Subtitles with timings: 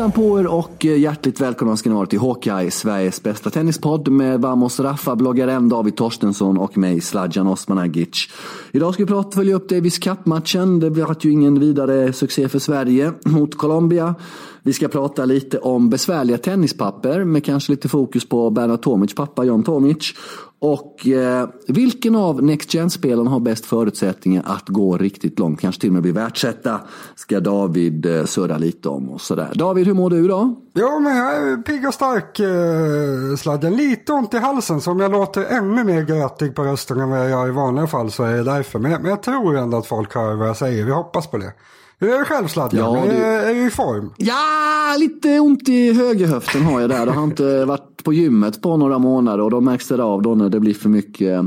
[0.00, 4.08] Hejsan på er och eh, hjärtligt välkomna ska ni vara till Hawkeye, Sveriges bästa tennispodd
[4.08, 8.28] med Vamos Raffa, bloggaren David Torstensson och mig, Sladjan Osmanagic.
[8.72, 10.80] Idag ska vi prata följa upp Davis Cup-matchen.
[10.80, 14.14] Det blev ju ingen vidare succé för Sverige mot Colombia.
[14.62, 19.44] Vi ska prata lite om besvärliga tennispapper med kanske lite fokus på Bernard Tomic pappa
[19.44, 20.14] John Tomic.
[20.62, 25.90] Och eh, vilken av Next Gen-spelarna har bäst förutsättningar att gå riktigt långt, kanske till
[25.90, 26.80] och med bli världsetta,
[27.14, 29.52] ska David eh, surra lite om och sådär.
[29.54, 30.54] David, hur mår du idag?
[30.74, 33.76] Jo, men jag är pigg och stark, eh, sladden.
[33.76, 37.18] Lite ont i halsen, så om jag låter ännu mer grötig på rösten än vad
[37.18, 38.78] jag gör i vanliga fall så är det därför.
[38.78, 40.84] Men, men jag tror ändå att folk hör vad jag säger.
[40.84, 41.52] Vi hoppas på det.
[41.98, 42.94] Hur är det själv Sladjan?
[42.94, 43.10] Ja, du...
[43.10, 44.14] är, är du i form?
[44.16, 47.06] Ja, lite ont i högerhöften har jag där.
[47.06, 50.34] Det har inte varit på gymmet på några månader och då märks det av då
[50.34, 51.44] när det blir för mycket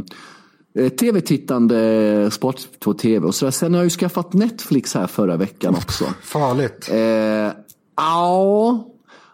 [0.76, 3.52] eh, tv-tittande, sport på tv och sådär.
[3.52, 6.06] Sen har jag ju skaffat Netflix här förra veckan också.
[6.22, 6.90] Farligt.
[6.92, 7.52] Eh,
[7.98, 8.90] ja,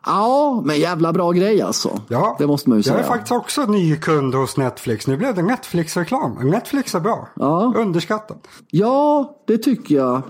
[0.05, 2.01] Ja, men jävla bra grej alltså.
[2.07, 2.95] Ja, det måste man ju säga.
[2.95, 5.07] Jag är faktiskt också ny kund hos Netflix.
[5.07, 6.49] Nu blev det Netflix-reklam.
[6.49, 7.27] Netflix är bra.
[7.35, 7.73] Ja.
[7.75, 8.47] Underskattat.
[8.67, 10.21] Ja, det tycker jag.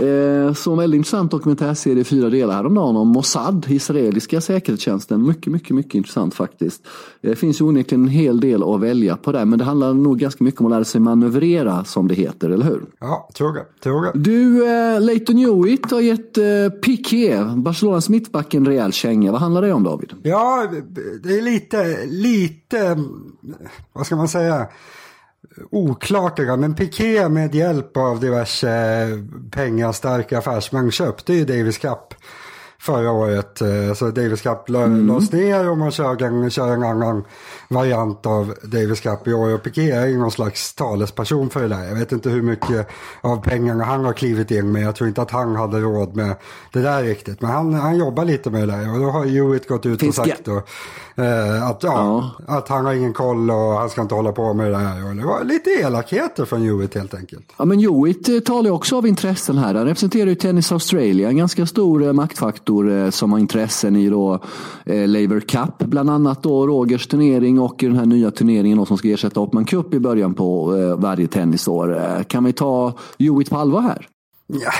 [0.00, 5.26] Eh, så en väldigt intressant dokumentärserie i fyra delar häromdagen om Mossad, israeliska säkerhetstjänsten.
[5.26, 6.86] Mycket, mycket, mycket intressant faktiskt.
[7.20, 9.94] Eh, det finns ju onekligen en hel del att välja på där, men det handlar
[9.94, 12.82] nog ganska mycket om att lära sig manövrera som det heter, eller hur?
[13.00, 14.12] Ja, tror det.
[14.14, 16.44] Du, eh, Leighton Hewitt har gett eh,
[16.84, 19.32] Piqué, Barcelonas mittback, en rejäl känga.
[19.32, 20.12] Vad handlar det om David?
[20.22, 20.68] Ja,
[21.22, 23.04] det är lite, lite,
[23.92, 24.66] vad ska man säga?
[25.70, 29.08] Oklart det men Piqué med hjälp av diverse eh,
[29.50, 32.14] pengastarka affärsmän köpte ju Davis Cup
[32.78, 33.60] förra året.
[33.60, 35.06] Eh, så Davis Cup mm.
[35.06, 37.24] lades ner och man kör en, kör en annan
[37.68, 39.54] variant av Davis Cup i år.
[39.54, 41.84] Och Piqué är någon slags talesperson för det där.
[41.84, 42.88] Jag vet inte hur mycket
[43.20, 44.82] av pengarna han har klivit in med.
[44.82, 46.34] Jag tror inte att han hade råd med
[46.72, 47.40] det där riktigt.
[47.40, 48.94] Men han, han jobbar lite med det där.
[48.94, 50.56] Och då har Hewitt gått ut Finns och sagt då,
[51.22, 52.56] eh, att, ja, ja.
[52.56, 55.08] att han har ingen koll och han ska inte hålla på med det här.
[55.08, 57.52] Och det var lite elakheter från Hewitt helt enkelt.
[57.56, 59.74] Ja men Hewitt eh, talar ju också av intressen här.
[59.74, 64.08] Han representerar ju Tennis Australia, en ganska stor eh, maktfaktor eh, som har intressen i
[64.10, 64.40] då
[64.86, 65.78] eh, Cup.
[65.78, 69.64] Bland annat då Rogers turnering och den här nya turneringen då som ska ersätta Open
[69.64, 71.96] Cup i början på eh, varje tennisår.
[71.96, 74.08] Eh, kan vi ta Hewitt på allvar här?
[74.48, 74.70] Ja,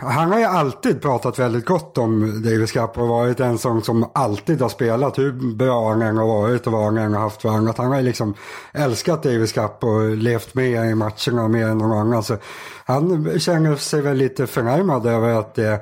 [0.00, 4.10] han har ju alltid pratat väldigt gott om Davis Cup och varit en sån som
[4.14, 7.42] alltid har spelat hur bra han än har varit och vad han än har haft
[7.42, 7.78] för annat.
[7.78, 8.34] Han har ju liksom
[8.72, 12.22] älskat Davis Cup och levt med i matcherna mer än någon annan.
[12.22, 12.36] Så
[12.84, 15.80] han känner sig väl lite förnärmad över att det Eh,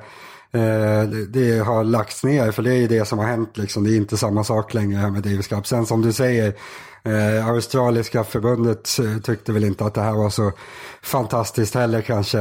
[0.51, 3.83] Eh, det, har lagts ner för det är ju det som har hänt liksom.
[3.83, 5.67] Det är inte samma sak längre här med Davis Cup.
[5.67, 6.53] Sen som du säger,
[7.03, 10.51] eh, australiska förbundet eh, tyckte väl inte att det här var så
[11.03, 12.39] fantastiskt heller kanske.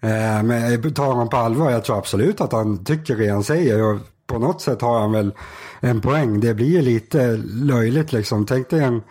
[0.00, 1.70] Eh, men tar honom på allvar.
[1.70, 3.82] Jag tror absolut att han tycker det han säger.
[3.82, 5.32] Och på något sätt har han väl
[5.80, 6.40] en poäng.
[6.40, 8.46] Det blir ju lite löjligt liksom.
[8.46, 9.02] Tänk dig en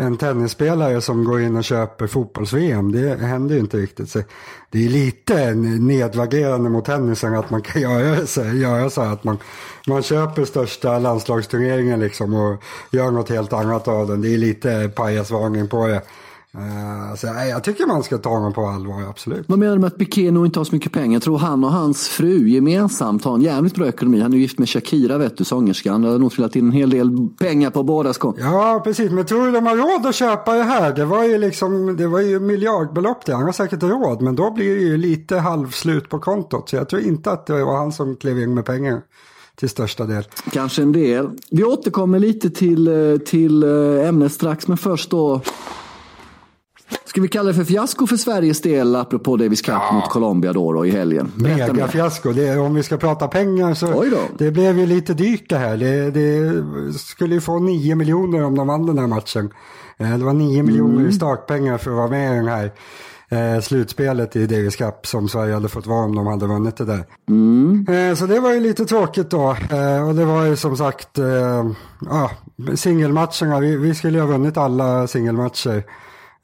[0.00, 2.92] en tennisspelare som går in och köper fotbolls-VM.
[2.92, 4.10] Det händer ju inte riktigt.
[4.10, 4.22] Så
[4.70, 9.38] det är lite nedvärderande mot tennisen att man kan göra så, göra så att man,
[9.86, 14.20] man köper största landslagsturneringen liksom och gör något helt annat av den.
[14.20, 16.02] Det är lite pajasvarning på det.
[16.58, 19.44] Uh, så jag tycker man ska ta honom på allvar, absolut.
[19.48, 21.12] Vad menar du med att nog inte har så mycket pengar?
[21.12, 24.20] Jag tror han och hans fru gemensamt har en jävligt bra ekonomi.
[24.20, 26.02] Han är gift med Shakira, vet du, sångerskan.
[26.02, 28.44] Det har nog trillat in en hel del pengar på båda konton.
[28.44, 29.10] Ja, precis.
[29.10, 30.94] Men tror du de har råd att köpa det här?
[30.94, 33.34] Det var ju liksom, det var ju miljardbelopp det.
[33.34, 36.68] Han har säkert råd, men då blir det ju lite halvslut på kontot.
[36.68, 39.00] Så jag tror inte att det var han som klev in med pengar
[39.56, 40.24] till största del.
[40.52, 41.30] Kanske en del.
[41.50, 45.40] Vi återkommer lite till, eh, till eh, ämnet strax, men först då
[47.08, 49.92] Ska vi kalla det för fiasko för Sveriges del, apropå Davis Cup ja.
[49.92, 51.32] mot Colombia då, då i helgen?
[51.34, 52.32] Mega fiasko.
[52.32, 54.04] Det, om vi ska prata pengar så
[54.38, 55.76] det blev ju lite dyrt det här.
[55.76, 59.50] Det, det skulle ju få 9 miljoner om de vann den här matchen.
[59.98, 61.08] Eh, det var 9 miljoner mm.
[61.08, 62.72] i startpengar för att vara med i den här
[63.28, 66.84] eh, slutspelet i Davis Cup som Sverige hade fått vara om de hade vunnit det
[66.84, 67.04] där.
[67.28, 67.86] Mm.
[67.90, 69.56] Eh, så det var ju lite tråkigt då.
[69.70, 71.70] Eh, och det var ju som sagt eh,
[72.10, 72.30] ja,
[72.74, 73.60] singelmatcherna.
[73.60, 75.84] Vi, vi skulle ju ha vunnit alla singelmatcher.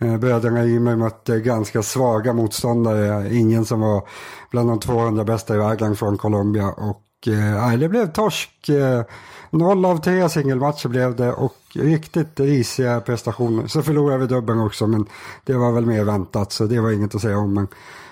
[0.05, 3.35] Eh, bröderna Ymer mötte eh, ganska svaga motståndare.
[3.35, 4.09] Ingen som var
[4.51, 6.69] bland de 200 bästa i världen från Colombia.
[6.69, 8.69] Och eh, det blev torsk.
[8.69, 9.03] Eh,
[9.51, 13.67] noll av tre singelmatcher blev det och riktigt risiga prestationer.
[13.67, 15.07] Så förlorade vi dubbeln också men
[15.45, 17.55] det var väl mer väntat så det var inget att säga om.
[17.55, 17.69] Men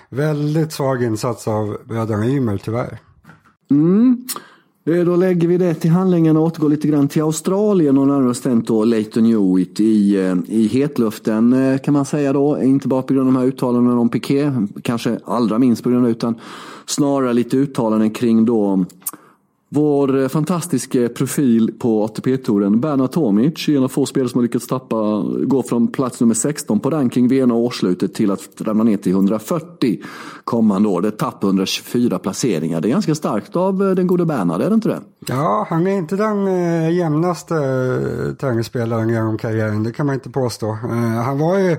[0.09, 2.99] väldigt svag insats av bröderna Ymer tyvärr.
[3.71, 4.27] Mm.
[4.85, 8.27] Eh, då lägger vi det till handlingen och återgår lite grann till Australien och närmare
[8.27, 12.61] bestämt då Leighton Hewitt i, eh, i hetluften eh, kan man säga då.
[12.61, 14.51] Inte bara på grund av de här uttalandena om Piqué,
[14.81, 16.35] kanske allra minst på grund av utan
[16.85, 18.85] snarare lite uttalanden kring då
[19.75, 24.67] vår eh, fantastiska profil på ATP-touren, Bernhard Tomic, en av få spelare som har lyckats
[24.67, 28.97] tappa, gå från plats nummer 16 på ranking vid ena årsslutet till att ramla ner
[28.97, 29.99] till 140
[30.43, 31.01] kommande år.
[31.01, 32.81] Det är tapp 124 placeringar.
[32.81, 35.01] Det är ganska starkt av eh, den gode Bernhard, är det inte det?
[35.27, 37.55] Ja, han är inte den eh, jämnaste
[38.39, 40.71] tennisspelaren genom karriären, det kan man inte påstå.
[41.25, 41.77] Han var ju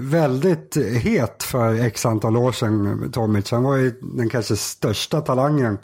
[0.00, 3.50] väldigt het för x antal år sedan, Tomic.
[3.50, 5.78] Han var ju den kanske största talangen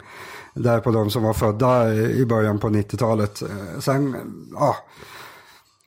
[0.53, 3.41] där på de som var födda eh, i början på 90-talet.
[3.41, 4.15] Eh, sen,
[4.53, 4.75] ja.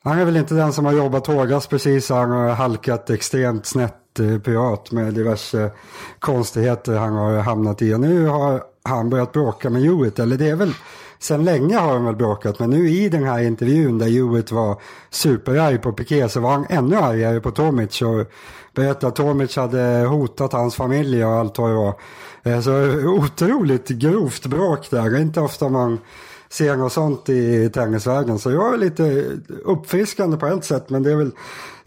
[0.03, 2.09] Han är väl inte den som har jobbat hårdast precis.
[2.09, 5.71] Han har halkat extremt snett eh, privat med diverse
[6.19, 7.93] konstigheter han har hamnat i.
[7.93, 10.19] Och nu har han börjat bråka med Hewitt.
[10.19, 10.73] Eller det är väl,
[11.19, 12.59] sen länge har de väl bråkat.
[12.59, 16.65] Men nu i den här intervjun där Hewitt var superarg på Piqué så var han
[16.69, 18.01] ännu argare på Tomic.
[18.01, 18.25] Och
[18.75, 21.95] berättade att Tomic hade hotat hans familj och allt vad det var.
[22.43, 22.71] Eh, så
[23.05, 25.09] otroligt grovt bråk där.
[25.09, 25.99] Det är inte ofta man
[26.49, 28.39] ser något sånt i tennisvärlden.
[28.39, 29.25] Så jag är lite
[29.65, 30.89] uppfriskande på ett sätt.
[30.89, 31.31] Men det är väl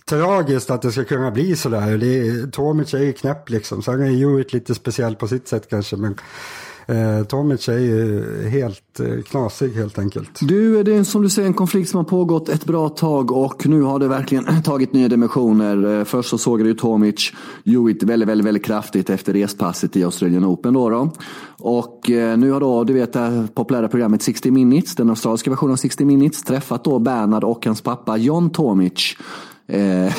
[0.04, 2.50] tragiskt att det ska kunna bli sådär.
[2.50, 3.82] Tomic är ju knäpp liksom.
[3.82, 5.96] Sen är Hewitt lite speciell på sitt sätt kanske.
[5.96, 6.18] Men
[6.90, 10.38] Eh, Tomic är ju helt eh, knasig helt enkelt.
[10.40, 13.66] Du, det är som du säger en konflikt som har pågått ett bra tag och
[13.66, 15.98] nu har det verkligen tagit nya dimensioner.
[15.98, 17.32] Eh, först så såg det ju Tomic
[17.64, 20.74] Hewitt väldigt, väldigt, väldigt kraftigt efter respasset i Australian Open.
[20.74, 21.10] Då, då.
[21.58, 25.72] Och eh, nu har då, du vet det populära programmet 60 minutes, den australiska versionen
[25.72, 29.16] av 60 minutes, träffat då Bernard och hans pappa John Tomic.
[29.72, 29.78] Eh,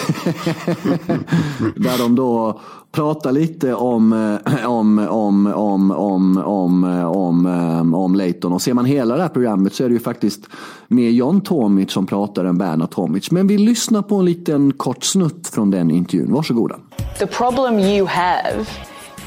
[1.75, 2.59] där de då
[2.92, 8.53] pratar lite om, eh, om, om, om, om, om, om, eh, om Leighton.
[8.53, 10.42] Och ser man hela det här programmet så är det ju faktiskt
[10.88, 13.31] mer John Tomic som pratar än Bernard Tomic.
[13.31, 16.33] Men vi lyssnar på en liten kort snutt från den intervjun.
[16.33, 16.75] Varsågoda.
[17.19, 18.65] The problem you have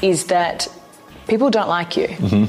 [0.01, 0.69] is that
[1.27, 2.09] people don't like you.
[2.19, 2.47] Mm -hmm.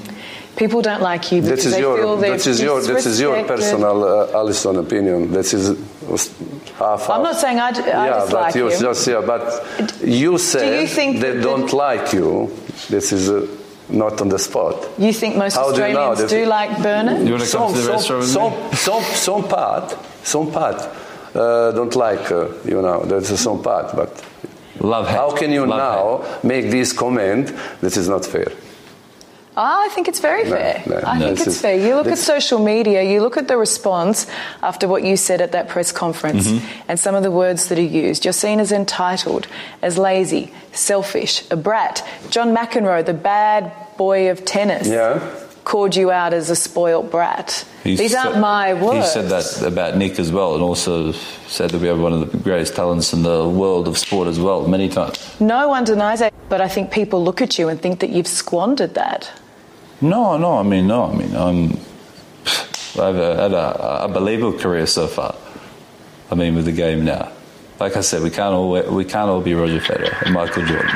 [0.57, 4.03] People don't like you because they your, feel that is your, that is your personal
[4.05, 5.33] uh, Alison opinion.
[5.33, 5.77] That is.
[6.09, 8.71] I'm not saying I, I yeah, dislike but you.
[8.79, 12.53] Just, yeah, but you say Do you think they that don't the, like you.
[12.89, 13.47] This is uh,
[13.89, 14.89] not on the spot.
[14.99, 16.51] You think most How Australians do, do, you know?
[16.51, 17.27] like Bernard?
[17.27, 18.73] You want to come Some, to the some, with some, me?
[18.77, 20.81] some, some part, some part
[21.35, 23.05] uh, don't like uh, you know.
[23.05, 24.23] There's some part, but
[24.81, 25.17] Love hate.
[25.17, 25.79] how can you Love
[26.23, 27.53] now make this comment?
[27.81, 28.53] This is not fair.
[29.59, 30.83] I think it's very fair.
[30.87, 31.77] no, I no, think this it's fair.
[31.79, 34.27] You look at social media, you look at the response
[34.63, 36.91] after what you said at that press conference Mm-hmm.
[36.91, 38.25] and some of the words that are used.
[38.27, 39.47] You're seen as entitled,
[39.81, 42.07] as lazy, selfish, a brat.
[42.29, 45.21] John McEnroe, the bad boy of tennis, Yeah.
[45.65, 47.65] called you out as a spoilt brat.
[47.83, 49.07] He These said- aren't my words.
[49.15, 51.13] He said that about Nick as well, and also
[51.49, 54.39] said that we have one of the greatest talents in the world of sport as
[54.39, 55.19] well, many times.
[55.41, 58.29] No one denies that, but I think people look at you and think that you've
[58.29, 59.31] squandered that.
[60.01, 61.71] No, no, I mean, no, I mean, I'm,
[63.01, 65.35] I've had a, a believable career so far.
[66.31, 67.33] I mean, with the game now.
[67.79, 70.91] Like I said, we can't all we can't all be Roger Federer and Michael Jordan.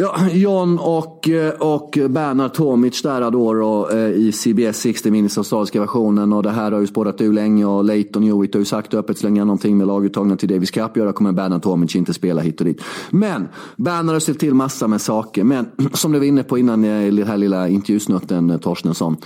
[0.00, 5.38] Ja, John och, eh, och Bernhard Tomic där då, då eh, i CBS 60 minutes
[5.38, 8.64] australiska versionen och det här har ju spårat ur länge och Leighton Hewitt har ju
[8.64, 10.96] sagt öppet slänga någonting med laguttagna till Davis Cup.
[10.96, 12.82] Göra kommer Bernhard Tomic inte spela hit och dit.
[13.10, 15.44] Men Bernhard har ställt till massa med saker.
[15.44, 19.16] Men som du var inne på innan eh, i den här lilla intervjusnutten Torstensson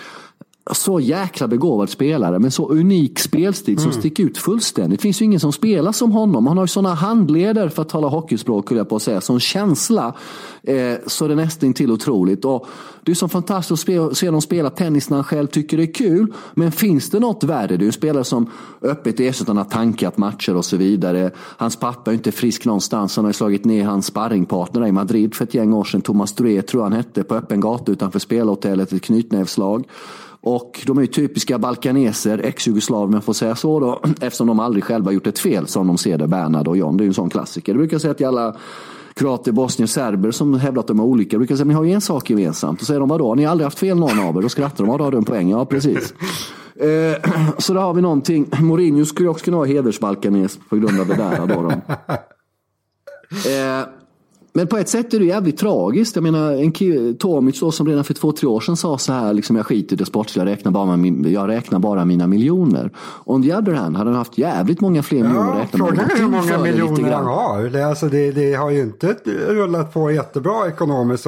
[0.73, 5.01] så jäkla begåvad spelare med så unik spelstil som sticker ut fullständigt.
[5.01, 6.47] Det finns ju ingen som spelar som honom.
[6.47, 9.41] Han har ju sådana handleder, för att tala hockeyspråk, skulle jag på att säga, sån
[9.41, 10.15] känsla.
[10.63, 12.45] Eh, så det är nästan till otroligt.
[12.45, 12.67] Och
[13.03, 15.95] det är så fantastiskt att se honom spela tennis när han själv tycker det är
[15.95, 16.33] kul.
[16.55, 17.77] Men finns det något värde?
[17.77, 18.51] Det är en spelare som
[18.83, 21.31] öppet erkänner att han har tankat matcher och så vidare.
[21.37, 23.17] Hans pappa är inte frisk någonstans.
[23.17, 26.03] Han har slagit ner hans sparringpartner i Madrid för ett gäng år sedan.
[26.03, 28.93] Thomas Duré tror han hette, på öppen gata utanför spelhotellet.
[28.93, 29.87] Ett knytnävslag.
[30.47, 34.61] Och de är ju typiska balkaneser, ex-jugoslaver om jag får säga så då, eftersom de
[34.61, 36.97] aldrig själva gjort ett fel som de ser det, Bernhard och John.
[36.97, 37.73] Det är ju en sån klassiker.
[37.73, 38.57] Det brukar jag säga till alla
[39.15, 41.35] kroater, bosnier, serber som hävdar att de är olika.
[41.35, 42.81] Jag brukar säga, ni har ju en sak gemensamt.
[42.81, 43.35] Och säger de, vadå?
[43.35, 44.43] Ni har aldrig haft fel någon av er?
[44.43, 45.51] Då skrattar de, ja då har du en poäng.
[45.51, 46.15] Ja, precis.
[46.77, 48.47] Eh, så då har vi någonting.
[48.61, 51.47] Mourinho skulle också kunna vara hedersbalkanes på grund av det där.
[51.47, 51.71] Då, då.
[53.51, 53.87] Eh,
[54.57, 56.17] men på ett sätt är det jävligt tragiskt.
[56.17, 59.35] Jag menar, en Tomic då, som redan för två, tre år sedan sa så här,
[59.35, 62.91] liksom, jag skiter i det sportsliga, jag räknar bara, min, jag räknar bara mina miljoner.
[63.25, 65.89] On the other hand hade han haft jävligt många fler miljoner att Ja, räkna med.
[65.89, 67.63] frågan är hur många miljoner han har.
[67.63, 69.17] Det, alltså det, det har ju inte
[69.49, 71.27] rullat på jättebra ekonomiskt.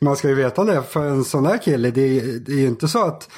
[0.00, 2.88] Man ska ju veta det, för en sån här kille, det, det är ju inte
[2.88, 3.28] så att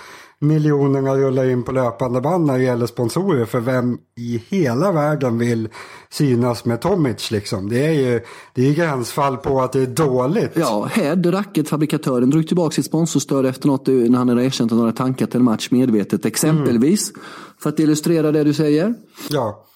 [0.41, 3.45] miljonerna rullar in på löpande band när det gäller sponsorer.
[3.45, 5.69] För vem i hela världen vill
[6.11, 7.69] synas med Tomic liksom?
[7.69, 8.21] Det är ju
[8.55, 10.51] det är gränsfall på att det är dåligt.
[10.55, 14.87] Ja, Head, racketfabrikatören, drog tillbaka sitt sponsorstöd efter något när han hade erkänt att han
[14.87, 16.27] hade tankat en match medvetet.
[16.27, 17.23] Exempelvis, mm.
[17.63, 18.95] för att illustrera det du säger.
[19.31, 19.67] Ja.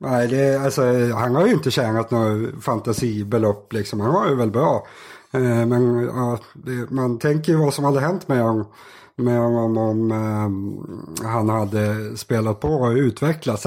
[0.00, 0.82] Nej, det, alltså,
[1.14, 4.00] han har ju inte tjänat några fantasibelopp liksom.
[4.00, 4.86] Han var ju väl bra.
[5.32, 6.38] Eh, men ja,
[6.88, 8.66] man tänker ju vad som hade hänt med honom
[9.16, 13.66] med honom om eh, han hade spelat på och utvecklats.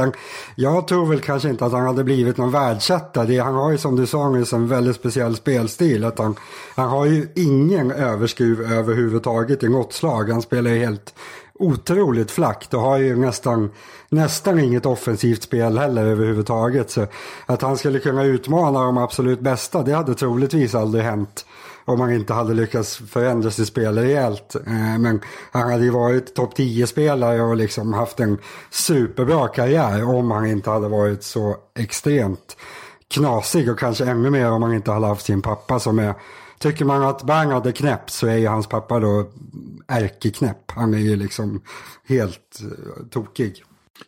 [0.56, 3.20] Jag tror väl kanske inte att han hade blivit någon världsetta.
[3.20, 6.06] Han har ju som du sa en väldigt speciell spelstil.
[6.06, 6.36] Att han,
[6.76, 10.30] han har ju ingen överskruv överhuvudtaget i något slag.
[10.30, 11.14] Han spelar ju helt
[11.60, 13.72] otroligt flackt och har ju nästan,
[14.10, 16.90] nästan inget offensivt spel heller överhuvudtaget.
[16.90, 17.08] Så
[17.46, 21.46] att han skulle kunna utmana de absolut bästa, det hade troligtvis aldrig hänt
[21.86, 24.56] om han inte hade lyckats förändra sitt spel rejält.
[24.56, 28.38] Eh, men han hade ju varit topp 10-spelare och liksom haft en
[28.72, 32.58] superbra karriär om han inte hade varit så extremt
[33.08, 36.14] knasig och kanske ännu mer om han inte hade haft sin pappa som är
[36.60, 39.30] Tycker man att Bernhard är knäpp så är ju hans pappa då
[39.88, 40.72] ärkeknäpp.
[40.72, 41.62] Han är ju liksom
[42.08, 43.64] helt eh, tokig.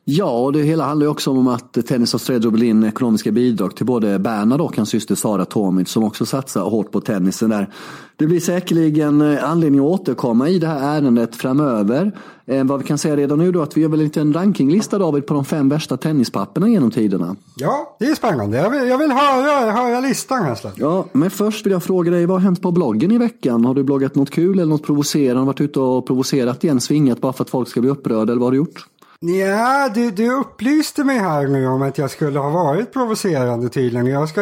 [0.09, 3.75] Ja, och det hela handlar ju också om att Tennis Australia vill in ekonomiska bidrag
[3.75, 7.69] till både Bernhard och hans syster Sara Tomic som också satsar hårt på tennisen där.
[8.15, 12.11] Det blir säkerligen eh, anledning att återkomma i det här ärendet framöver.
[12.45, 14.97] Eh, vad vi kan säga redan nu då att vi gör väl en liten rankinglista
[14.97, 17.35] David på de fem värsta tennispapperna genom tiderna.
[17.55, 18.57] Ja, det är spännande.
[18.57, 22.25] Jag vill, jag vill höra, höra listan här Ja, men först vill jag fråga dig,
[22.25, 23.65] vad har hänt på bloggen i veckan?
[23.65, 25.45] Har du bloggat något kul eller något provocerande?
[25.45, 28.47] Varit ute och provocerat igen, svingat bara för att folk ska bli upprörda eller vad
[28.47, 28.85] har du gjort?
[29.19, 34.07] Ja, du, du upplyste mig här nu om att jag skulle ha varit provocerande tydligen.
[34.07, 34.41] Jag ska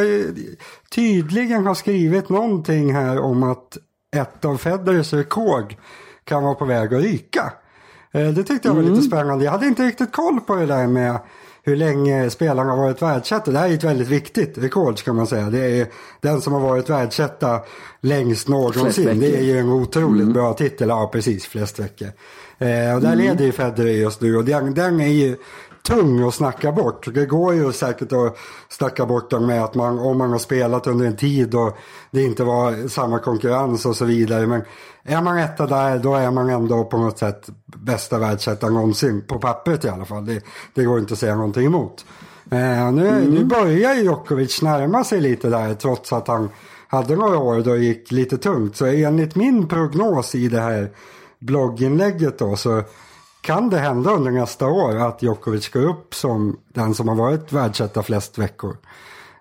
[0.95, 3.77] tydligen ha skrivit någonting här om att
[4.15, 5.75] ett av Federers rekord
[6.23, 7.53] kan vara på väg att ryka.
[8.11, 8.93] Eh, det tyckte jag var mm.
[8.93, 9.45] lite spännande.
[9.45, 11.19] Jag hade inte riktigt koll på det där med
[11.63, 13.51] hur länge spelarna har varit världsetta.
[13.51, 15.49] Det här är ett väldigt viktigt rekord ska man säga.
[15.49, 15.87] Det är
[16.21, 17.59] den som har varit världsetta
[18.01, 19.19] längst någonsin.
[19.19, 20.33] Det är ju en otroligt mm.
[20.33, 20.89] bra titel.
[20.89, 22.09] Ja, precis, flest veckor.
[22.57, 23.17] Eh, och där mm.
[23.17, 25.37] leder ju Federer just nu och den, den är ju
[25.87, 27.13] tung att snacka bort.
[27.13, 28.37] Det går ju säkert att
[28.69, 31.77] snacka bort den med att man, om man har spelat under en tid och
[32.11, 34.47] det inte var samma konkurrens och så vidare.
[34.47, 34.61] Men
[35.03, 39.21] är man etta där då är man ändå på något sätt bästa världsettan någonsin.
[39.27, 40.25] På pappret i alla fall.
[40.25, 40.41] Det,
[40.73, 42.05] det går inte att säga någonting emot.
[42.51, 43.23] Eh, nu, mm.
[43.23, 46.49] nu börjar ju Djokovic närma sig lite där trots att han
[46.87, 48.75] hade några år då det gick lite tungt.
[48.75, 50.89] Så enligt min prognos i det här
[51.39, 52.83] blogginlägget då så
[53.41, 57.53] kan det hända under nästa år att Djokovic går upp som den som har varit
[57.53, 58.77] världsetta flest veckor.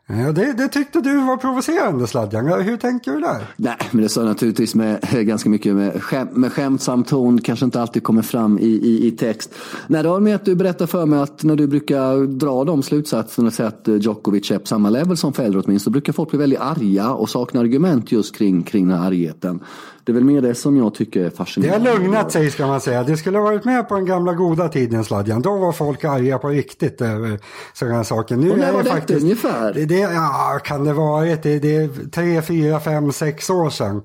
[0.07, 2.63] Eh, det, det, tyckte du var provocerande Sladjan.
[2.63, 3.55] Hur tänker du där?
[3.57, 7.41] Nej, men det sa jag naturligtvis med eh, ganska mycket med, skäm, med skämtsam ton.
[7.41, 9.55] Kanske inte alltid kommer fram i, i, i text.
[9.87, 12.83] Nej, det var med att du berättade för mig att när du brukar dra de
[12.83, 15.81] slutsatserna och säga att eh, Djokovic är på samma level som Federer åtminstone.
[15.81, 19.61] Så brukar folk bli väldigt arga och sakna argument just kring, kring den här argheten.
[20.05, 21.85] Det är väl mer det som jag tycker är fascinerande.
[21.85, 23.03] Det har lugnat sig ska man säga.
[23.03, 25.43] Det skulle ha varit med på den gamla goda tiden Sladjan.
[25.43, 27.41] Då var folk arga på riktigt över
[27.73, 28.37] sådana saker.
[28.37, 29.73] Nu och när var det faktiskt, ungefär?
[29.73, 34.03] Det, det, ja, kan det vara det, det är tre, fyra, fem, sex år sedan.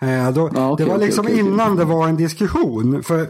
[0.00, 3.02] Eh, då, ja, okay, det var liksom okay, okay, innan det var en diskussion.
[3.02, 3.26] För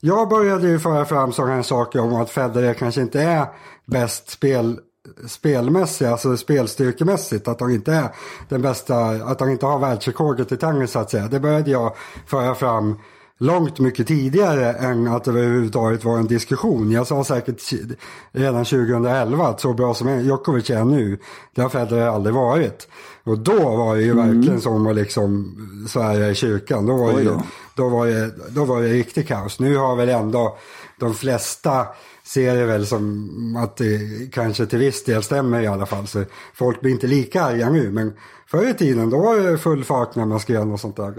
[0.00, 3.46] jag började ju föra fram sådana här saker om att Federer kanske inte är
[3.86, 4.78] bäst spel
[5.26, 8.08] spelmässigt, alltså spelstyrkemässigt, att han inte är
[8.48, 11.28] den bästa, att han inte har världsrekordet i tennis så att säga.
[11.28, 11.96] Det började jag
[12.26, 12.94] föra fram
[13.38, 16.90] långt mycket tidigare än att det överhuvudtaget var en diskussion.
[16.90, 17.62] Jag sa säkert
[18.32, 21.18] redan 2011 att så bra som Djokovic är nu,
[21.54, 22.88] det har Federer aldrig varit.
[23.24, 24.26] Och då var det ju mm.
[24.26, 25.56] verkligen som att liksom
[25.88, 26.86] svära i kyrkan.
[26.86, 27.42] Då var, det,
[27.74, 29.60] då, var det, då var det riktigt kaos.
[29.60, 30.58] Nu har väl ändå
[30.98, 31.86] de flesta
[32.26, 34.00] ser det väl som att det
[34.32, 36.06] kanske till viss del stämmer i alla fall.
[36.06, 37.90] Så folk blir inte lika arga nu.
[37.90, 38.12] Men
[38.46, 41.10] förr i tiden då var det full fart när man skrev och sånt där.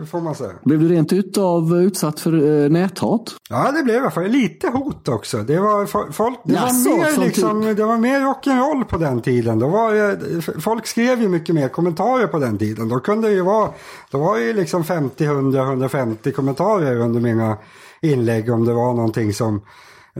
[0.00, 0.52] Det får man säga.
[0.64, 3.34] Blev du rent utav utsatt för eh, näthat?
[3.48, 4.14] Ja det blev jag.
[4.14, 5.38] För lite hot också.
[5.38, 7.76] Det var, folk, det Jaså, var mer, liksom, typ...
[7.76, 9.58] det var mer rock'n'roll på den tiden.
[9.58, 12.88] Då var det, folk skrev ju mycket mer kommentarer på den tiden.
[12.88, 13.70] Då kunde det ju vara,
[14.10, 17.56] då var det ju liksom 50, 100, 150 kommentarer under mina
[18.00, 19.60] inlägg om det var någonting som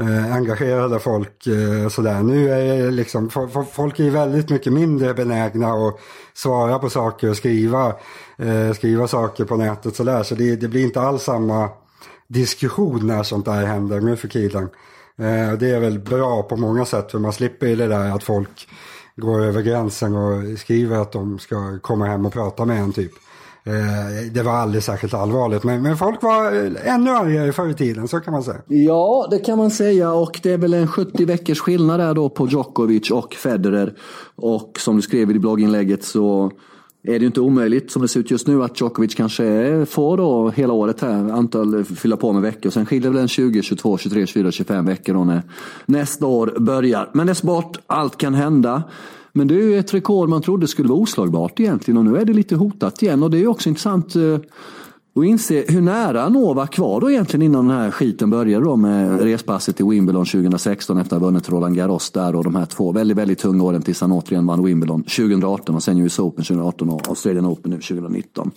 [0.01, 2.23] eh, engagerade folk eh, sådär.
[2.23, 3.31] Nu är det liksom,
[3.73, 6.01] folk är väldigt mycket mindre benägna att
[6.35, 7.95] svara på saker och skriva,
[8.39, 10.23] eh, skriva saker på nätet sådär.
[10.23, 11.69] Så det, det blir inte alls samma
[12.29, 14.63] diskussion när sånt där händer nu för tiden.
[15.19, 18.23] Eh, det är väl bra på många sätt för man slipper ju det där att
[18.23, 18.69] folk
[19.17, 23.13] går över gränsen och skriver att de ska komma hem och prata med en typ.
[23.65, 27.75] Eh, det var aldrig särskilt allvarligt, men, men folk var eh, ännu argare förr i
[27.75, 28.63] tiden, så kan man säga.
[28.67, 32.29] Ja, det kan man säga och det är väl en 70 veckors skillnad där då
[32.29, 33.95] på Djokovic och Federer.
[34.37, 36.53] Och som du skrev i blogginlägget så
[37.09, 40.17] är det ju inte omöjligt som det ser ut just nu att Djokovic kanske får
[40.17, 42.71] då hela året här, antal fylla på med veckor.
[42.71, 45.43] Sen skiljer det väl en 20, 22, 23, 24, 25 veckor då när
[45.87, 47.11] nästa år börjar.
[47.13, 48.83] Men det är sport, allt kan hända.
[49.33, 52.25] Men det är ju ett rekord man trodde skulle vara oslagbart egentligen och nu är
[52.25, 54.39] det lite hotat igen och det är ju också intressant eh,
[55.19, 59.21] och inse hur nära Novak var då egentligen innan den här skiten började då med
[59.21, 62.93] respasset i Wimbledon 2016 efter att ha vunnit Roland Garros där och de här två
[62.93, 66.91] väldigt, väldigt tunga åren tills han återigen vann Wimbledon 2018 och sen US Open 2018
[66.91, 68.51] och Australian Open nu 2019.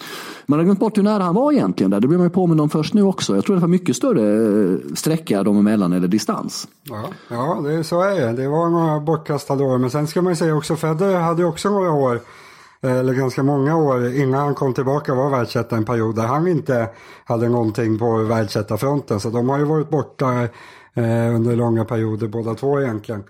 [0.45, 1.99] Man har glömt bort hur nära han var egentligen där.
[1.99, 3.35] Det blir man ju påmind om först nu också.
[3.35, 6.67] Jag tror det var mycket större eh, sträcka dem emellan eller distans.
[6.83, 8.41] Ja, ja det, så är det.
[8.41, 9.77] Det var några bortkastade år.
[9.77, 12.21] Men sen ska man ju säga också Federer hade också några år
[12.83, 16.47] Eh, eller ganska många år innan han kom tillbaka var världsetta en period där han
[16.47, 16.89] inte
[17.25, 19.19] hade någonting på världsettafronten.
[19.19, 20.41] Så de har ju varit borta
[20.93, 23.23] eh, under långa perioder båda två egentligen.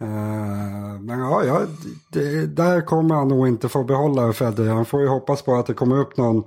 [0.00, 1.60] Eh, men ja, ja
[2.08, 4.70] det, där kommer han nog inte få behålla Federer.
[4.70, 6.44] Han får ju hoppas på att det kommer upp någon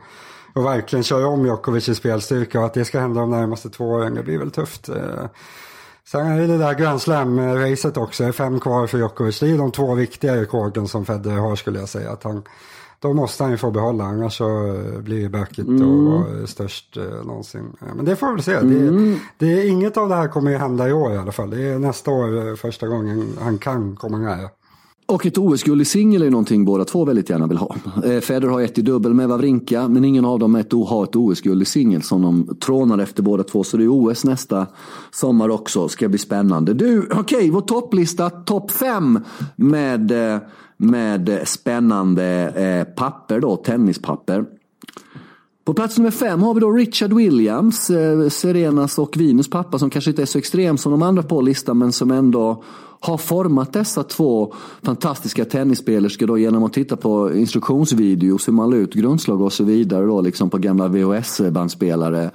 [0.53, 3.85] och verkligen köra om Djokovic i spelstyrka och att det ska hända de närmaste två
[3.85, 4.15] åren.
[4.15, 4.89] Det blir väl tufft.
[4.89, 5.25] Eh,
[6.07, 9.39] Sen är det det där Grand Slam-racet också, fem kvar för Djokovic.
[9.39, 12.11] Det är de två viktiga rekorden som Federer har skulle jag säga.
[12.11, 12.43] Att han,
[12.99, 16.07] då måste han ju få behålla, annars så blir det bökigt mm.
[16.07, 17.75] och vara störst eh, någonsin.
[17.95, 18.53] Men det får vi väl se.
[18.53, 19.19] Mm.
[19.37, 21.49] Det, det, är, inget av det här kommer ju hända i år i alla fall.
[21.49, 24.49] Det är nästa år eh, första gången han kan komma nära.
[25.11, 27.75] Och ett OS-guld i singel är någonting båda två väldigt gärna vill ha.
[28.05, 30.55] Eh, Federer har ett i dubbel med Wawrinka, men ingen av dem
[30.87, 33.63] har ett OS-guld i singel som de trånar efter båda två.
[33.63, 34.67] Så det är OS nästa
[35.11, 35.87] sommar också.
[35.87, 36.73] Ska bli spännande.
[36.73, 39.19] Du, okej, okay, vår topplista, topp fem
[39.55, 40.41] med, eh,
[40.77, 44.45] med spännande eh, papper då, tennispapper.
[45.65, 49.89] På plats nummer fem har vi då Richard Williams, eh, Serenas och Venus pappa som
[49.89, 52.63] kanske inte är så extrem som de andra på listan men som ändå
[52.99, 58.75] har format dessa två fantastiska tennisspelerskor då genom att titta på instruktionsvideos, hur man la
[58.75, 62.31] ut grundslag och så vidare då liksom på gamla VHS-bandspelare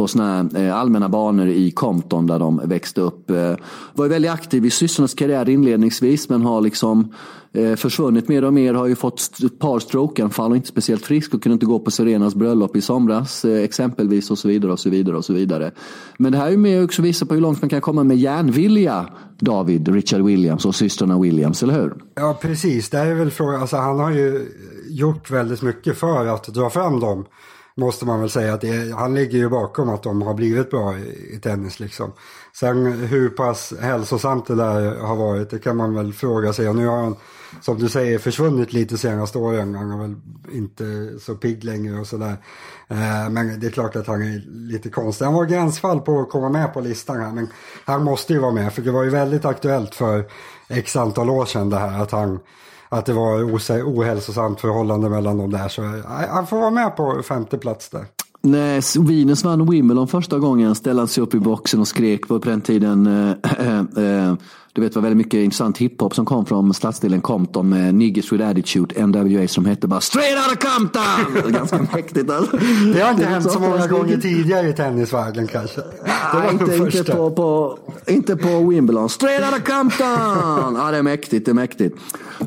[0.00, 3.30] på såna här eh, allmänna banor i Compton där de växte upp.
[3.30, 3.54] Eh,
[3.92, 7.14] var ju väldigt aktiv i systrarnas karriär inledningsvis men har liksom
[7.52, 8.74] eh, försvunnit mer och mer.
[8.74, 11.90] Har ju fått ett par strokeanfall och inte speciellt frisk och kunde inte gå på
[11.90, 15.70] Serenas bröllop i somras exempelvis och så vidare och så vidare och så vidare.
[16.18, 18.16] Men det här är ju med också visa på hur långt man kan komma med
[18.16, 19.06] järnvilja
[19.38, 21.94] David, Richard Williams och systrarna Williams, eller hur?
[22.14, 22.90] Ja, precis.
[22.90, 23.60] Det här är väl frågan.
[23.60, 24.48] Alltså, han har ju
[24.88, 27.24] gjort väldigt mycket för att dra fram dem
[27.74, 30.98] måste man väl säga att det, han ligger ju bakom att de har blivit bra
[30.98, 32.12] i, i tennis liksom.
[32.52, 36.68] Sen hur pass hälsosamt det där har varit, det kan man väl fråga sig.
[36.68, 37.16] Och nu har han,
[37.60, 39.74] som du säger, försvunnit lite senaste åren.
[39.74, 40.14] Han är väl
[40.52, 42.36] inte så pigg längre och sådär.
[42.88, 45.24] Eh, men det är klart att han är lite konstig.
[45.24, 47.48] Han var gränsfall på att komma med på listan här, men
[47.84, 48.72] han måste ju vara med.
[48.72, 50.24] För det var ju väldigt aktuellt för
[50.68, 52.40] x antal år sedan det här att han
[52.90, 53.42] att det var
[53.84, 55.68] ohälsosamt förhållande mellan dem där.
[55.68, 55.82] Så
[56.30, 58.04] han får vara med på femte plats där.
[58.42, 62.38] När Venus vann Wimbledon första gången ställde han sig upp i boxen och skrek på
[62.38, 64.34] den tiden äh, äh,
[64.72, 68.32] du vet, det var väldigt mycket intressant hiphop som kom från stadsdelen Compton med Niggers
[68.32, 71.52] with Attitude, NWA som hette bara Straight Outta Compton!
[71.52, 72.56] Ganska mäktigt alltså.
[72.94, 75.80] Det har inte hänt så många gånger tidigare i tennisvärlden kanske.
[76.34, 79.08] Nej, inte, inte, på, på, inte på Wimbledon.
[79.08, 80.74] Straight Outta Compton!
[80.76, 81.96] Ja, det är mäktigt, det är mäktigt.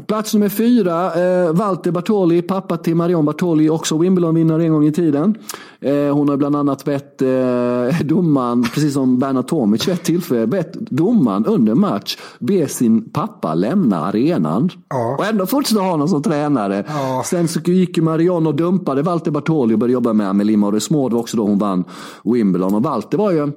[0.08, 4.92] Plats nummer fyra, eh, Walter Bartoli, pappa till Marion Bartoli, också Wimbledon-vinnare en gång i
[4.92, 5.38] tiden.
[5.80, 10.48] Eh, hon har bland annat bett eh, domaren, precis som Bernard Tomic vid ett tillfälle,
[10.48, 14.70] bett domaren under match be sin pappa lämna arenan.
[14.90, 15.16] Ja.
[15.20, 16.86] Och ändå fortsätta ha honom som tränare.
[16.88, 17.24] Ja.
[17.26, 21.10] Sen så gick ju Marion och dumpade Walter Bartoli och började jobba med Amelie Mauresmo.
[21.10, 21.84] Det var också då hon vann
[22.24, 22.76] Wimbledon.
[22.76, 23.52] Och Walter var ju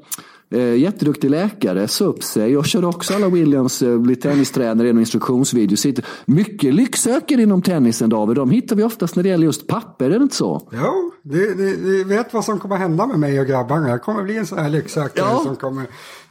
[0.50, 5.00] Eh, jätteduktig läkare, sa upp sig och körde också alla Williams, eh, blir tennistränare genom
[5.00, 5.86] instruktionsvideos.
[6.26, 10.18] Mycket lycksökare inom tennisen David, de hittar vi oftast när det gäller just papper, är
[10.18, 10.68] det inte så?
[10.72, 13.88] Jo, du vet vad som kommer hända med mig och grabbarna.
[13.88, 15.40] Jag kommer bli en sån här lycksökare ja.
[15.44, 15.86] som kommer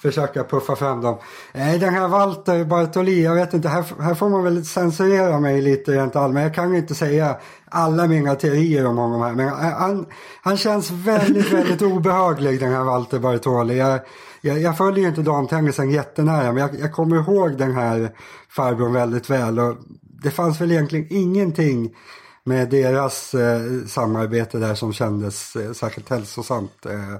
[0.05, 1.17] försöka puffa fram dem.
[1.53, 5.61] Nej, den här Walter Bartoli, jag vet inte, här, här får man väl censurera mig
[5.61, 6.45] lite rent allmänt.
[6.45, 10.05] Jag kan inte säga alla mina teorier om honom här, men han,
[10.41, 13.77] han känns väldigt, väldigt obehaglig den här Walter Bartoli.
[13.77, 13.99] Jag,
[14.41, 18.11] jag, jag följer ju inte damtennisen jättenära, men jag, jag kommer ihåg den här
[18.49, 19.59] farbrorn väldigt väl.
[19.59, 21.95] Och det fanns väl egentligen ingenting
[22.43, 26.85] med deras eh, samarbete där som kändes eh, särskilt hälsosamt.
[26.85, 27.17] Eh, eh,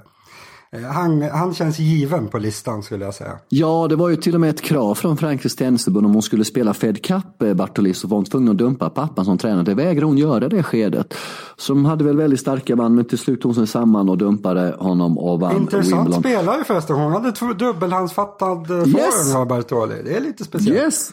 [0.92, 3.38] han, han känns given på listan skulle jag säga.
[3.48, 6.44] Ja, det var ju till och med ett krav från Frankrikes tennisförbund om hon skulle
[6.44, 9.64] spela Fed Cup, eh, Bartoli, så var hon tvungen att dumpa pappan som tränare.
[9.64, 11.14] Det vägrade hon göra det skedet.
[11.56, 14.18] Så de hade väl väldigt starka band, men till slut tog hon sig samman och
[14.18, 16.22] dumpade honom och vann Intressant Wimbledon.
[16.22, 16.96] spelare förresten.
[16.96, 19.34] Hon hade dubbelhandsfattad yes.
[19.34, 20.02] av Bartoli.
[20.04, 20.78] Det är lite speciellt.
[20.78, 21.12] Yes.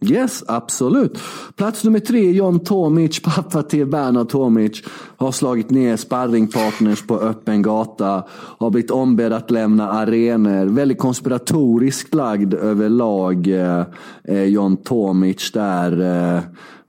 [0.00, 1.18] Yes, absolut.
[1.56, 4.82] Plats nummer tre, John Tomic, pappa till Bernard Tomic,
[5.16, 8.24] har slagit ner sparringpartners på öppen gata,
[8.58, 10.66] har blivit ombedd att lämna arenor.
[10.66, 13.82] Väldigt konspiratoriskt lagd överlag, eh,
[14.24, 16.00] eh, John Tomic där.
[16.36, 16.42] Eh,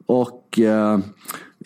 [0.06, 1.00] och eh,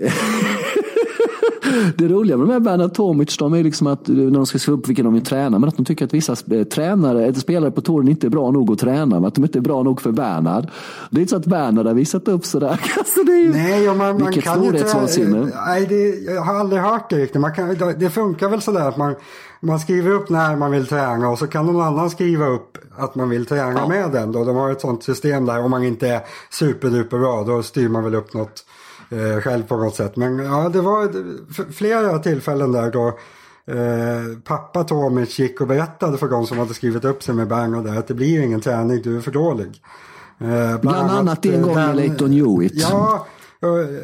[1.97, 4.77] det roliga med de här Bernard Tomic, de är liksom att när de ska skriva
[4.77, 6.35] upp vilka de vill träna, men att de tycker att vissa
[6.71, 9.61] tränare, eller spelare på touren inte är bra nog att träna, att de inte är
[9.61, 10.67] bra nog för Bernard.
[11.09, 12.79] Det är inte så att Bernard har visat upp sådär.
[12.97, 15.51] Alltså det är ju, nej, och man, man kan ju inte...
[15.65, 17.41] Nej, det, jag har aldrig hört det riktigt.
[17.41, 19.15] Man kan, det funkar väl sådär att man,
[19.59, 23.15] man skriver upp när man vill träna och så kan någon annan skriva upp att
[23.15, 23.87] man vill träna ja.
[23.87, 24.31] med den.
[24.31, 24.43] Då.
[24.43, 28.03] De har ett sånt system där, om man inte är superduper bra, då styr man
[28.03, 28.65] väl upp något
[29.09, 30.15] eh, själv på något sätt.
[30.15, 31.11] Men ja, det var
[31.71, 33.07] flera tillfällen där då
[33.67, 37.85] eh, pappa Tomic gick och berättade för de som hade skrivit upp sig med Bernhard
[37.85, 39.81] där att det blir ingen träning, du är för dålig.
[40.39, 42.73] Eh, bland, bland annat en gång med Leighton Hewitt.
[42.75, 43.27] Ja,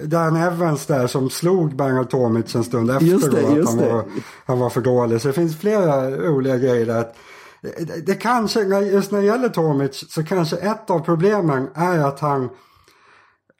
[0.04, 3.78] Dan Evans där som slog Bernhard Tomic en stund efter just det, då, att han
[3.78, 4.04] var,
[4.46, 5.22] han var för dålig.
[5.22, 7.06] Så det finns flera roliga grejer där.
[7.62, 12.20] Det, det kanske, just när det gäller Tomic så kanske ett av problemen är att
[12.20, 12.50] han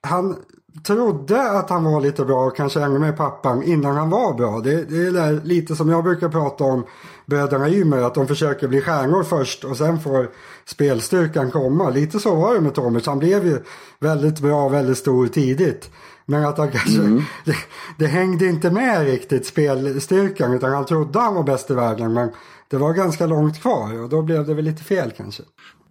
[0.02, 0.36] han
[0.84, 4.60] trodde att han var lite bra och kanske hängde med pappan innan han var bra.
[4.60, 6.86] Det, det är lite som jag brukar prata om
[7.26, 10.30] bröderna Ymer, att de försöker bli stjärnor först och sen får
[10.66, 11.90] spelstyrkan komma.
[11.90, 13.06] Lite så var det med Tomic.
[13.06, 13.60] Han blev ju
[14.00, 15.92] väldigt bra, väldigt stor tidigt.
[16.26, 17.22] Men att han kanske, mm.
[17.46, 17.56] det,
[17.98, 22.14] det, hängde inte med riktigt spelstyrkan utan han trodde han var bäst i världen.
[22.14, 22.30] Men
[22.70, 25.44] det var ganska långt kvar och då blev det väl lite fel kanske.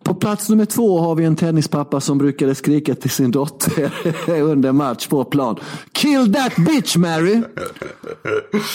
[0.08, 3.92] På plats nummer två har vi en tennispappa som brukade skrika till sin dotter
[4.40, 5.56] under match på plan.
[5.92, 7.42] Kill that bitch Mary!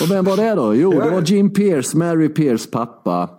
[0.02, 0.76] Och vem var det då?
[0.76, 3.30] Jo, det var Jim Pierce, Mary Pierce pappa.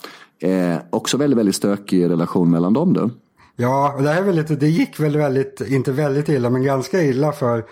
[0.43, 3.11] Eh, också väldigt, väldigt stökig relation mellan dem då.
[3.57, 7.03] Ja, det, här är väl lite, det gick väl väldigt, inte väldigt illa, men ganska
[7.03, 7.65] illa för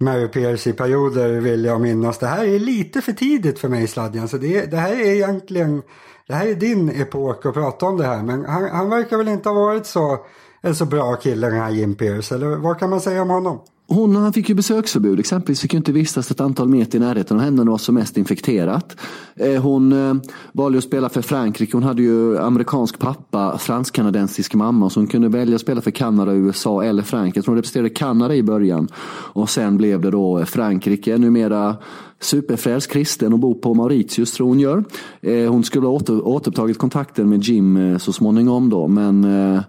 [0.00, 2.18] Mary Pierce i perioder vill jag minnas.
[2.18, 5.82] Det här är lite för tidigt för mig Sladjan, så det, det här är egentligen
[6.26, 8.22] det här är din epok att prata om det här.
[8.22, 10.18] Men han, han verkar väl inte ha varit så,
[10.60, 12.34] en så bra kille den här Jim Pierce.
[12.34, 13.60] Eller vad kan man säga om honom?
[13.92, 15.20] Hon han fick ju besöksförbud.
[15.20, 17.78] Exempelvis fick ju inte vistas ett antal meter i närheten av henne när det var
[17.78, 18.96] som mest infekterat.
[19.36, 20.14] Eh, hon eh,
[20.52, 21.76] valde att spela för Frankrike.
[21.76, 24.90] Hon hade ju amerikansk pappa, fransk-kanadensisk mamma.
[24.90, 27.46] Så hon kunde välja att spela för Kanada, USA eller Frankrike.
[27.46, 28.88] Hon representerade Kanada i början.
[29.32, 31.18] Och sen blev det då Frankrike.
[31.18, 31.76] Numera
[32.20, 34.84] superfrälst kristen och bor på Mauritius tror hon gör.
[35.20, 38.88] Eh, hon skulle ha åter, återupptagit kontakten med Jim eh, så småningom då.
[38.88, 39.60] Men eh,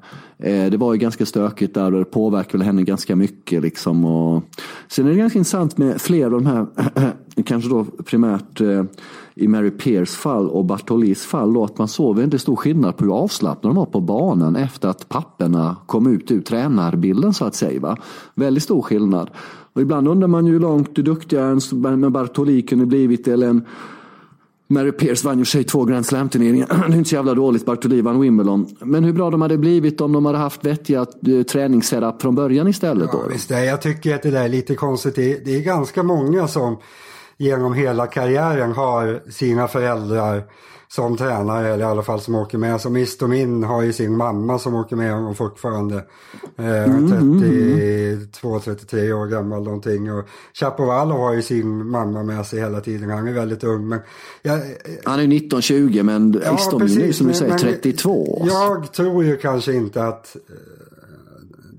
[0.72, 3.62] det var ju ganska stökigt där och det påverkade henne ganska mycket.
[3.62, 4.06] Liksom.
[4.06, 4.44] Och
[4.88, 6.66] sen är det ganska intressant med flera av de här,
[7.46, 8.62] kanske då primärt
[9.36, 13.06] i Mary Pears fall och Bartolis fall då, att man såg väldigt stor skillnad på
[13.06, 17.56] hur avslappnade de var på banan efter att papperna kom ut ur tränarbilden så att
[17.56, 17.80] säga.
[17.80, 17.98] Va?
[18.36, 19.30] Väldigt stor skillnad.
[19.76, 23.66] Och ibland undrar man ju hur långt duktigare en Bartoli kunde blivit eller en
[24.72, 26.68] Mary Pierce vann ju sig två Grand Slam-turneringar.
[26.88, 27.66] Det är inte så jävla dåligt.
[27.66, 28.76] Bartoli vann Wimbledon.
[28.80, 32.68] Men hur bra de hade blivit om de hade haft vettiga eh, träningssetup från början
[32.68, 33.10] istället.
[33.14, 33.30] Ja, då?
[33.30, 35.16] Visst, jag tycker att det där är lite konstigt.
[35.16, 36.78] Det är ganska många som
[37.38, 40.44] genom hela karriären har sina föräldrar
[40.96, 42.82] som tränare eller i alla fall som åker med.
[42.82, 45.96] Som Istomin har ju sin mamma som åker med honom fortfarande.
[46.58, 47.42] Eh, mm,
[48.32, 50.12] 32-33 år gammal någonting.
[50.14, 53.10] Och Chapovalov har ju sin mamma med sig hela tiden.
[53.10, 53.88] Han är väldigt ung.
[53.88, 54.00] Men
[54.42, 54.60] jag,
[55.06, 58.44] han är 19-20 men ja, Istomin är som du säger 32.
[58.48, 60.42] Jag tror ju kanske inte att eh,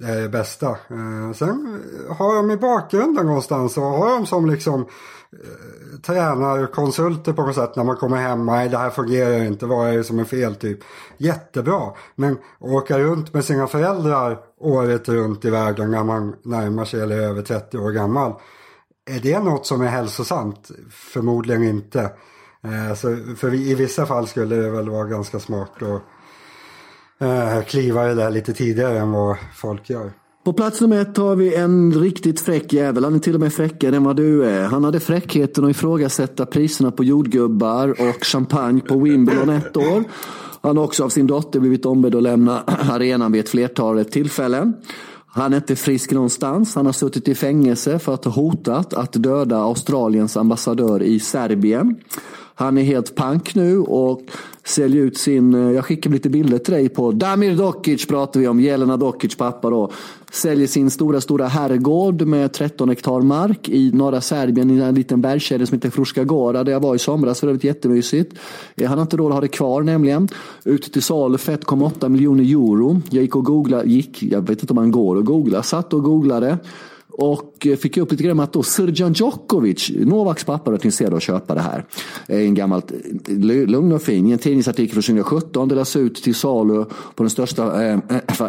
[0.00, 0.68] det är det bästa.
[0.70, 4.86] Eh, sen har de i bakgrunden någonstans och har de som liksom
[5.32, 8.46] Eh, tränarkonsulter på något sätt när man kommer hem.
[8.46, 9.66] Nej, det här fungerar inte.
[9.66, 10.54] Vad är det som är fel?
[10.54, 10.78] Typ.
[11.16, 11.92] Jättebra.
[12.14, 17.16] Men åka runt med sina föräldrar året runt i världen när man närmar sig eller
[17.16, 18.34] är över 30 år gammal.
[19.10, 20.70] Är det något som är hälsosamt?
[20.90, 22.12] Förmodligen inte.
[22.64, 26.02] Eh, så för i vissa fall skulle det väl vara ganska smart att
[27.20, 30.12] eh, kliva det där lite tidigare än vad folk gör.
[30.44, 33.04] På plats nummer ett har vi en riktigt fräck jävel.
[33.04, 34.64] Han är till och med fräckare än vad du är.
[34.64, 40.04] Han hade fräckheten att ifrågasätta priserna på jordgubbar och champagne på Wimbledon ett år.
[40.60, 44.74] Han har också av sin dotter blivit ombedd att lämna arenan vid ett flertal tillfällen.
[45.26, 46.74] Han är inte frisk någonstans.
[46.74, 51.96] Han har suttit i fängelse för att ha hotat att döda Australiens ambassadör i Serbien.
[52.54, 54.22] Han är helt pank nu och
[54.64, 58.48] säljer ut sin, eh, jag skickar lite bilder till dig på Damir Dokic pratar vi
[58.48, 59.90] om, Jelena Dokic pappa då.
[60.32, 65.20] Säljer sin stora, stora herrgård med 13 hektar mark i norra Serbien i en liten
[65.20, 67.40] bergskedja som heter Fruska Gora där jag var i somras.
[67.40, 68.34] För övrigt jättemysigt.
[68.76, 70.28] Eh, han har inte råd att ha det kvar nämligen.
[70.64, 73.00] Ute till salu för 1,8 miljoner euro.
[73.10, 76.02] Jag gick och googlade, gick, jag vet inte om man går och googlar, satt och
[76.02, 76.58] googlade.
[77.14, 81.12] Och eh, fick upp lite grann om att då Srdjan Djokovic, Novaks pappa, var intresserad
[81.12, 81.84] av att köpa det här.
[82.28, 82.82] Eh, en gammal,
[83.28, 87.30] eh, lugn och fin, i en tidningsartikel från 2017 delas ut till salu på den
[87.30, 87.98] största eh,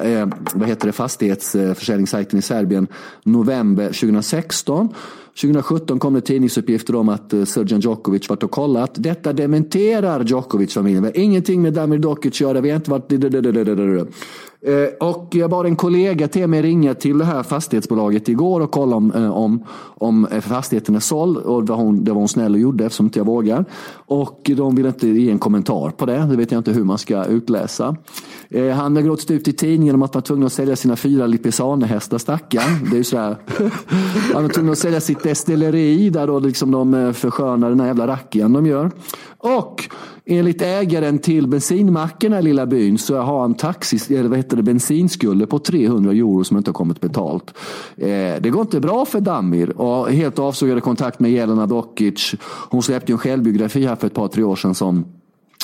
[0.03, 2.87] eh, vad heter det, fastighetsförsäljningssajten i Serbien
[3.23, 4.89] november 2016.
[5.41, 8.91] 2017 kom det tidningsuppgifter om att Sergian Srdjan Djokovic varit och kollat.
[8.95, 11.11] Detta dementerar Djokovic-familjen.
[11.13, 12.61] Ingenting med Damir Dokic att göra.
[12.61, 13.11] Vi har inte varit...
[14.65, 18.71] Eh, och jag bad en kollega till mig ringa till det här fastighetsbolaget igår och
[18.71, 21.37] kolla om, eh, om, om fastigheten är såld.
[21.37, 23.65] Och det var, hon, det var hon snäll och gjorde eftersom inte jag vågar.
[23.95, 26.17] Och de vill inte ge en kommentar på det.
[26.29, 27.95] Det vet jag inte hur man ska utläsa.
[28.49, 30.95] Eh, Han har gråtit ut i tidningen om att man var tvungen att sälja sina
[30.95, 32.89] fyra Lipizzane-hästar, stackarn.
[32.89, 33.37] Det är ju sådär.
[34.33, 37.87] Han var tvungen att sälja sitt destilleri där då liksom de eh, förskönar den här
[37.87, 38.91] jävla rackian de gör.
[39.37, 39.89] Och
[40.25, 44.57] enligt ägaren till bensinmacken i den lilla byn så har han taxis, eller vad heter
[44.57, 47.53] det, bensinskulder på 300 euro som inte har kommit betalt.
[47.97, 48.07] Eh,
[48.41, 52.35] det går inte bra för Damir och helt avsågade kontakt med Jelena Dokic.
[52.69, 55.05] Hon släppte ju en självbiografi här för ett par, tre år sedan som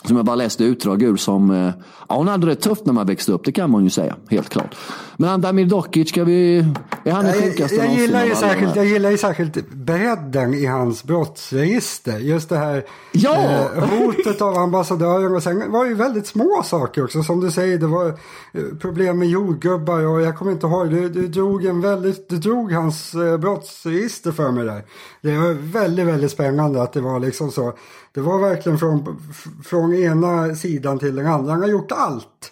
[0.03, 1.71] som jag bara läste utdrag ur som, eh,
[2.09, 4.49] ja hon hade det tufft när man växte upp, det kan man ju säga, helt
[4.49, 4.75] klart.
[5.17, 6.57] Men Damir Dokic, ska vi,
[7.03, 10.53] är han den Jag, sjukaste jag, någonsin gillar ju särskilt, jag gillar ju särskilt bredden
[10.53, 12.17] i hans brottsregister.
[12.17, 13.35] Just det här Ja!
[13.75, 17.23] eh, hotet av ambassadören och sen var det ju väldigt små saker också.
[17.23, 21.09] Som du säger, det var eh, problem med jordgubbar och jag kommer inte ihåg, du,
[21.09, 24.83] du, drog, en väldigt, du drog hans eh, brottsregister för mig där.
[25.21, 27.73] Det var väldigt, väldigt spännande att det var liksom så.
[28.13, 29.21] Det var verkligen från,
[29.63, 31.51] från ena sidan till den andra.
[31.51, 32.51] Han har gjort allt.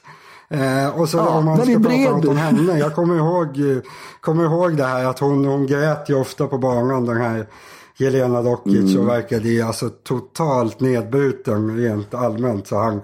[0.49, 2.79] Eh, och så Ja, om man ska prata om henne.
[2.79, 3.81] Jag kommer ihåg,
[4.21, 7.47] kommer ihåg det här att hon, hon grät ju ofta på banan den här
[7.97, 12.67] Jelena Dokic och verkade ju alltså totalt nedbruten rent allmänt.
[12.67, 13.01] Så han,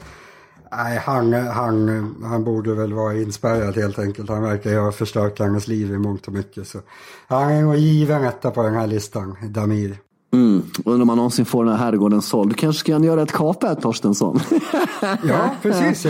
[0.72, 4.30] nej, han, han, han borde väl vara inspärrad helt enkelt.
[4.30, 6.68] Han verkar ju ha förstört hennes liv i mångt och mycket.
[6.68, 6.80] Så
[7.28, 9.98] han är nog given etta på den här listan, Damir.
[10.34, 10.62] Mm.
[10.86, 12.50] Undrar om man någonsin får den här herrgården såld.
[12.50, 14.40] Du kanske kan göra ett kap här Torstensson.
[15.02, 16.06] Ja, precis.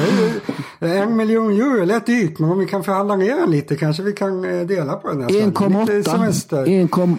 [0.79, 4.03] En miljon euro är lätt dyrt, men om vi kan förhandla ner den lite kanske
[4.03, 5.29] vi kan eh, dela på den här.
[5.29, 5.87] sen.
[5.97, 6.65] Lite semester.
[6.65, 7.17] 1,8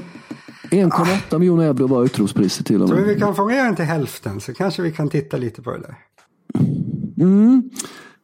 [0.70, 3.18] 1,8 miljoner euro var utropspriset till och Tror du vi med.
[3.22, 5.96] kan få ner den till hälften så kanske vi kan titta lite på det där.
[7.24, 7.60] Eh,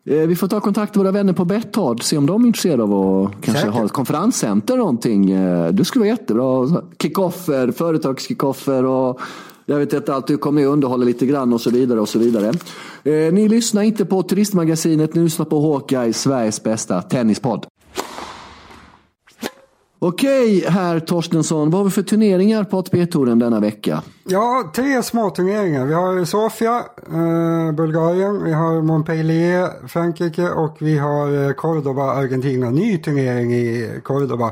[0.05, 2.93] Vi får ta kontakt med våra vänner på Betthard, se om de är intresserade av
[3.27, 3.75] att kanske Säkert.
[3.75, 5.31] ha ett konferenscenter eller någonting.
[5.31, 6.83] Eh, Det skulle vara jättebra.
[7.03, 9.21] Kickoffer, företagskickoffer och
[9.67, 10.27] jag vet inte allt.
[10.27, 12.47] Du kommer ju underhålla lite grann och så vidare och så vidare.
[13.05, 17.67] Eh, Ni lyssnar inte på Turistmagasinet, ni lyssnar på Hawkeye, Sveriges bästa tennispodd.
[20.03, 24.03] Okej, herr Torstensson, vad har vi för turneringar på ATP-touren denna vecka?
[24.25, 25.87] Ja, tre små turneringar.
[25.87, 32.71] Vi har Sofia, eh, Bulgarien, vi har Montpellier, Frankrike och vi har eh, Cordoba, Argentina.
[32.71, 34.47] Ny turnering i Cordoba.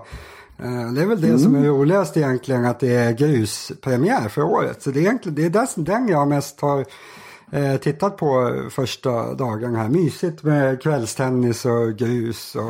[0.58, 4.82] Eh, det är väl det som är roligast egentligen att det är gruspremiär för året.
[4.82, 6.84] Så det är egentligen det är den jag mest har
[7.52, 9.88] eh, tittat på första dagen här.
[9.88, 12.62] Mysigt med kvällstennis och grus och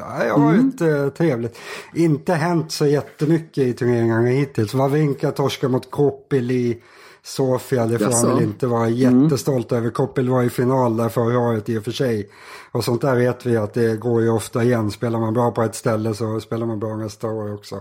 [0.00, 1.58] ja, det har varit eh, trevligt.
[1.94, 4.74] Inte hänt så jättemycket i turneringarna hittills.
[4.74, 6.82] Wawrinka torskar mot Kopil i
[7.24, 8.26] Sofia, det får Jaså?
[8.26, 9.90] han väl inte vara jättestolt över.
[9.90, 12.28] Kopil var i final där förra året i och för sig.
[12.72, 14.90] Och sånt där vet vi att det går ju ofta igen.
[14.90, 17.74] Spelar man bra på ett ställe så spelar man bra nästa år också.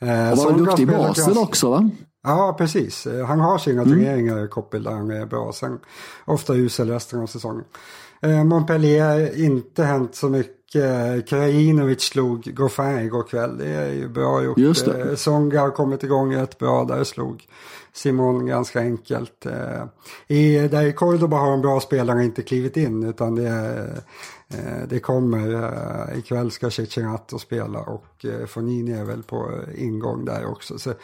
[0.00, 1.90] Eh, Han var Songa väl duktig i basen också va?
[2.28, 3.06] Ja, precis.
[3.06, 5.52] Eh, Han har sina turneringar, Koppel, där han är bra.
[5.52, 5.78] Sen
[6.24, 7.64] ofta usel resten av säsongen.
[8.22, 11.28] Eh, Montpellier, inte hänt så mycket.
[11.28, 13.58] Krajinovic slog Goffin igår kväll.
[13.58, 14.58] Det är ju bra gjort.
[14.58, 15.02] Just det.
[15.10, 17.04] Eh, Songa har kommit igång rätt bra där.
[17.04, 17.46] Slog
[17.92, 19.46] Simon ganska enkelt.
[19.46, 19.84] Eh,
[20.36, 23.02] I, där i Cordoba har de bra spelare inte klivit in.
[23.04, 24.00] Utan det, är-
[24.54, 25.54] Eh, det kommer.
[25.54, 30.78] Eh, ikväll ska Cecinato spela och eh, Fonini är väl på ingång där också.
[30.78, 30.94] Så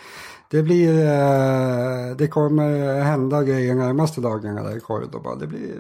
[0.51, 0.95] det blir,
[2.15, 5.35] det kommer hända grejer närmaste dagarna där i Cordoba.
[5.35, 5.75] Det blir,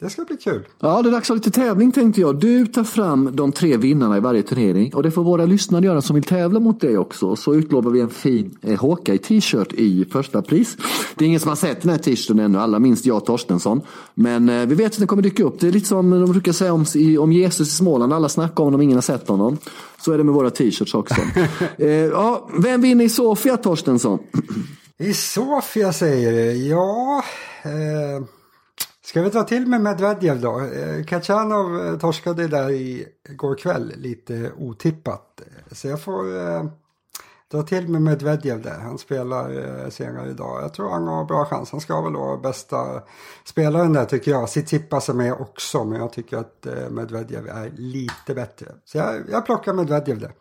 [0.00, 0.68] det ska bli kul.
[0.80, 2.40] Ja, det är dags för lite tävling tänkte jag.
[2.40, 6.02] Du tar fram de tre vinnarna i varje turnering och det får våra lyssnare göra
[6.02, 7.36] som vill tävla mot dig också.
[7.36, 10.76] Så utlovar vi en fin eh, Hawkeye t-shirt i första pris.
[11.14, 13.80] Det är ingen som har sett den här t-shirten ännu, alla minst jag och Torstensson.
[14.14, 15.60] Men eh, vi vet att den kommer dyka upp.
[15.60, 18.60] Det är lite som de brukar säga om, i, om Jesus i Småland, alla snackar
[18.60, 19.58] om honom, ingen har sett honom.
[20.00, 21.14] Så är det med våra t-shirts också.
[21.78, 24.18] eh, ja, vem vinner i Sofia, Torstensson?
[24.98, 26.68] I Sofia säger du?
[26.68, 27.24] Ja...
[27.62, 28.24] Eh,
[29.14, 30.60] ska vi dra till med Medvedev då?
[30.60, 35.40] Eh, Kachanov eh, torskade där i, igår kväll lite otippat.
[35.40, 36.64] Eh, så jag får eh,
[37.50, 38.78] dra till med Medvedev där.
[38.78, 39.50] Han spelar
[39.84, 40.62] eh, senare idag.
[40.62, 41.70] Jag tror han har bra chans.
[41.70, 43.02] Han ska väl vara bästa
[43.44, 44.48] spelaren där tycker jag.
[44.48, 48.66] Tsitsipas är med också men jag tycker att eh, Medvedev är lite bättre.
[48.84, 50.32] Så jag, jag plockar Medvedev där.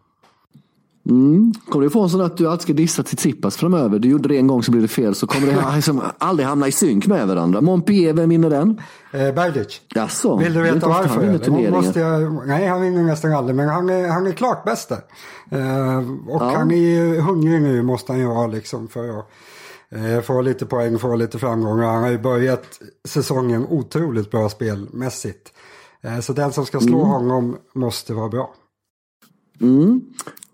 [1.10, 1.54] Mm.
[1.70, 4.00] Kommer du få en sån att du alltid ska dissa Tsitsipas framöver?
[4.00, 6.68] Du gjorde det en gång så blev det fel så kommer det liksom aldrig hamna
[6.68, 7.62] i synk med varandra.
[7.62, 8.82] Montpellier, vem vinner den?
[9.12, 9.82] Eh, Berdic.
[9.96, 10.36] Jaså?
[10.38, 11.38] Vill du veta han varför?
[11.38, 11.72] turneringen.
[11.72, 15.02] Måste jag, nej, han vinner nästan aldrig, men han är, han är klart bäst där.
[15.52, 16.56] Eh, och Ja.
[16.56, 19.26] han är ju hungrig nu, måste han ju vara liksom för att
[19.92, 21.86] eh, få lite poäng, få lite framgångar.
[21.94, 22.64] Han har ju börjat
[23.08, 25.54] säsongen otroligt bra spelmässigt.
[26.02, 27.10] Eh, så den som ska slå Mm.
[27.10, 28.54] honom måste vara bra.
[29.62, 30.02] Mm.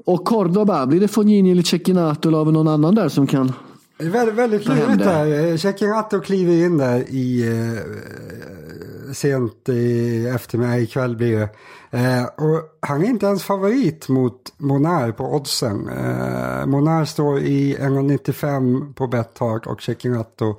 [0.05, 3.53] Och Cordoba, blir det Fognini eller Cecchinato eller har vi någon annan där som kan?
[3.97, 5.57] Det är väldigt, väldigt lurigt där.
[5.57, 11.49] Cecchinato kliver in där i eh, sent i eftermiddag, ikväll blir det.
[11.91, 15.89] Eh, och han är inte ens favorit mot Monar på oddsen.
[15.89, 20.55] Eh, Monar står i 1,95 på Betthard och Cecchinato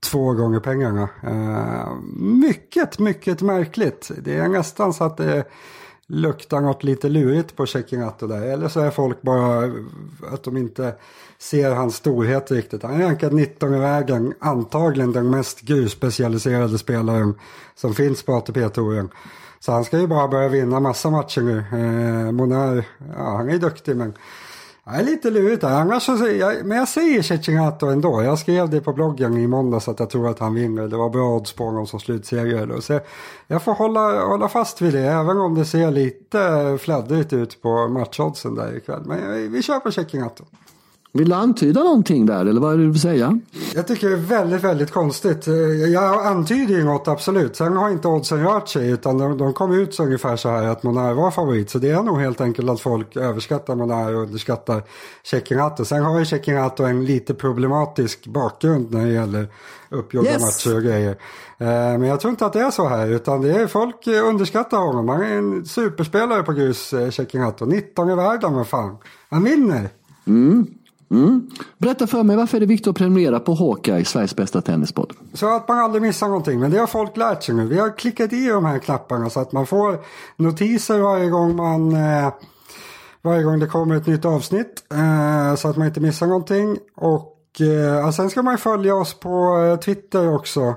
[0.00, 1.08] två gånger pengarna.
[1.22, 4.10] Eh, mycket, mycket märkligt.
[4.18, 5.44] Det är nästan så att det
[6.12, 8.42] luktar något lite lurigt på Cecchinato där.
[8.42, 9.72] Eller så är folk bara
[10.32, 10.94] att de inte
[11.38, 12.82] ser hans storhet riktigt.
[12.82, 14.34] Han är rankad 19 i vägen.
[14.38, 17.34] Antagligen den mest grusspecialiserade spelaren
[17.74, 19.08] som finns på ATP-touren.
[19.60, 21.58] Så han ska ju bara börja vinna massa matcher nu.
[21.58, 22.84] Eh, Monar,
[23.16, 24.14] ja han är duktig men
[24.84, 25.70] jag är lite lurigt där.
[25.70, 28.22] Annars så, jag, men jag säger Cecinato ändå.
[28.22, 30.88] Jag skrev det på bloggen i måndags att jag tror att han vinner.
[30.88, 32.66] Det var bra odds på honom som slutsegrare.
[32.66, 32.80] då.
[32.80, 33.00] Så
[33.46, 37.88] jag får hålla, hålla fast vid det även om det ser lite fladdrigt ut på
[37.88, 39.02] matchoddsen där ikväll.
[39.06, 40.44] Men vi, kör på Cecinato.
[41.14, 43.38] Vill du antyda någonting där eller vad är det du vill säga?
[43.74, 45.48] Jag tycker det är väldigt, väldigt konstigt.
[45.48, 45.54] Eh,
[45.92, 47.56] Jag antyder ju något absolut.
[47.56, 50.66] Sen har inte oddsen rört sig utan de, de kom ut så ungefär så här
[50.68, 51.70] att Monar var favorit.
[51.70, 54.82] Så det är nog helt enkelt att folk överskattar Monar och underskattar
[55.24, 55.84] Cecchinato.
[55.84, 59.48] Sen har ju Cecchinato en lite problematisk bakgrund när det gäller
[59.90, 60.42] uppgjorda Yes.
[60.66, 61.10] matcher och grejer.
[61.58, 61.66] Eh,
[61.98, 65.08] Men jag tror inte att det är så här utan det är folk underskattar honom.
[65.08, 67.64] Han är en superspelare på grus, eh, Cecchinato.
[67.64, 68.96] 19 i världen, vad fan.
[69.30, 69.88] Han vinner.
[71.12, 71.50] Mm.
[71.78, 75.12] Berätta för mig varför är det viktigt att prenumerera på Hawkeye, Sveriges bästa tennispodd?
[75.34, 76.60] Så att man aldrig missar någonting.
[76.60, 77.66] Men det har folk lärt sig nu.
[77.66, 79.98] Vi har klickat i de här knapparna så att man får
[80.36, 82.32] notiser varje gång man eh,
[83.22, 84.84] varje gång det kommer ett nytt avsnitt.
[84.92, 86.78] Eh, så att man inte missar någonting.
[86.96, 90.74] Och eh, sen ska man följa oss på eh, Twitter också.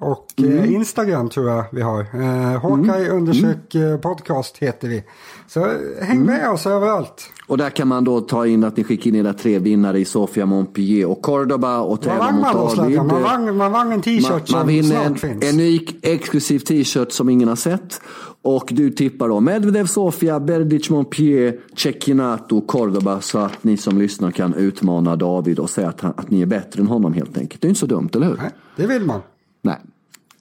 [0.00, 2.00] Och eh, Instagram tror jag vi har.
[2.00, 5.04] Eh, Hawkeye undersök eh, podcast heter vi.
[5.48, 7.30] Så eh, häng med oss överallt.
[7.46, 10.04] Och där kan man då ta in att ni skickar in era tre vinnare i
[10.04, 13.06] Sofia, Montpellier och Cordoba och tävla vann mot man?
[13.06, 15.52] Man vann, man vann en Man, t-shirt man som vinner en finns.
[15.54, 18.00] unik exklusiv t-shirt som ingen har sett.
[18.42, 24.30] Och du tippar då Medvedev, Sofia, Berdic, Montpellier, Cecchinato, Cordoba så att ni som lyssnar
[24.30, 27.62] kan utmana David och säga att, han, att ni är bättre än honom helt enkelt.
[27.62, 28.36] Det är inte så dumt, eller hur?
[28.36, 29.20] Nej, det vill man.
[29.66, 29.80] Nej.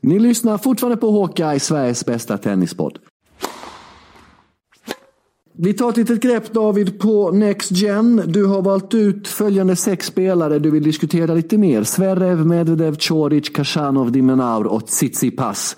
[0.02, 3.00] Ni lyssnar fortfarande på Hawkeye, Sveriges bästa tennispodd.
[5.58, 8.22] Vi tar ett litet grepp David på Next Gen.
[8.28, 11.84] Du har valt ut följande sex spelare du vill diskutera lite mer.
[11.84, 15.78] Zverev, Medvedev, Coric, Kashanov, Dimenaur och Tsitsipas.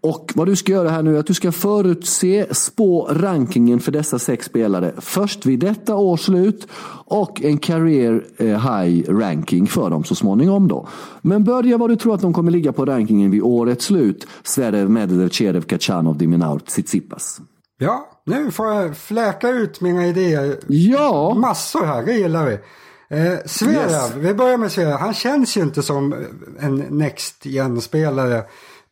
[0.00, 3.92] Och vad du ska göra här nu är att du ska förutse, spå rankingen för
[3.92, 4.92] dessa sex spelare.
[4.98, 6.66] Först vid detta års slut
[7.04, 10.88] och en career eh, high ranking för dem så småningom då.
[11.22, 14.26] Men börja vad du tror att de kommer ligga på rankingen vid årets slut.
[14.42, 17.40] Zverev, Medvedev, Cerev, Kachanov, Dimenaur, Tsitsipas.
[17.82, 20.58] Ja, nu får jag fläka ut mina idéer.
[20.66, 22.52] Ja, Massor här, det gillar vi.
[23.18, 24.14] Eh, Zverev, Yes.
[24.16, 24.92] vi börjar med Zverev.
[24.96, 26.26] Han känns ju inte som
[26.60, 28.44] en Next Gen-spelare.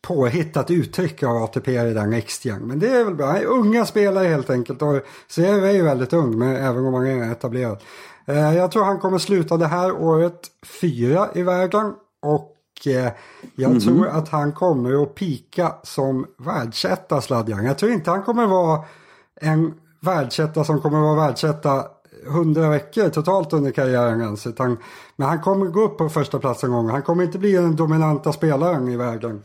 [0.02, 2.62] Påhittat uttryck av ATP i den Next Gen.
[2.62, 3.26] Men det är väl bra.
[3.26, 4.82] Han är unga spelare helt enkelt.
[4.82, 7.78] Och Zverev är ju väldigt ung, men även om han är etablerad.
[8.26, 10.40] Eh, jag tror han kommer sluta det här året
[10.80, 11.92] fyra i vägen.
[12.22, 13.12] Och eh,
[13.54, 17.64] jag tror att han kommer att pika som världsetta Sladjan.
[17.64, 18.84] Jag tror inte han kommer vara
[19.40, 21.84] en världsetta som kommer vara världsetta
[22.26, 24.46] 100 veckor totalt under karriären ens.
[24.46, 24.76] Utan,
[25.16, 26.88] men han kommer gå upp på första plats en gång.
[26.88, 29.42] Han kommer inte bli den dominanta spelaren i världen.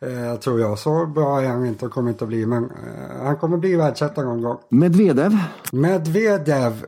[0.00, 0.78] Eh, tror jag.
[0.78, 2.46] Så bra är han inte och kommer inte att bli.
[2.46, 4.58] Men eh, han kommer bli världsetta någon gång.
[4.68, 5.38] Medvedev.
[5.72, 6.86] Medvedev,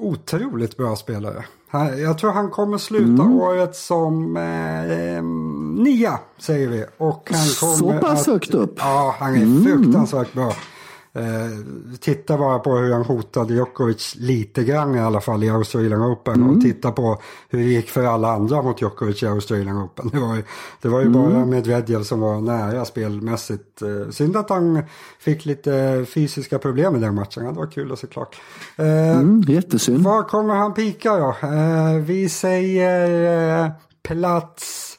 [0.00, 1.44] otroligt bra spelare.
[2.02, 3.32] Jag tror han kommer sluta Mm.
[3.40, 5.22] året som eh,
[5.82, 6.84] nia, säger vi.
[6.98, 8.80] Och han Så kommer pass att, högt upp?
[8.82, 8.92] Mm.
[8.92, 10.52] Ja, han är fruktansvärt bra.
[11.14, 11.22] Eh,
[12.00, 16.42] titta bara på hur han hotade Djokovic lite grann i alla fall i Australian Open
[16.50, 20.08] och titta på hur det gick för alla andra mot Djokovic i Australian Open.
[20.12, 20.42] Det var ju,
[20.82, 23.82] det var ju bara Medvedev som var nära spelmässigt.
[23.82, 24.82] Eh, synd att han
[25.18, 27.44] fick lite fysiska problem i den matchen.
[27.44, 28.36] Det var kul att se klart.
[28.76, 30.04] Eh, Mm, jättesynd.
[30.04, 31.28] var kommer han pika då?
[31.42, 33.70] Eh, vi säger eh,
[34.02, 34.91] plats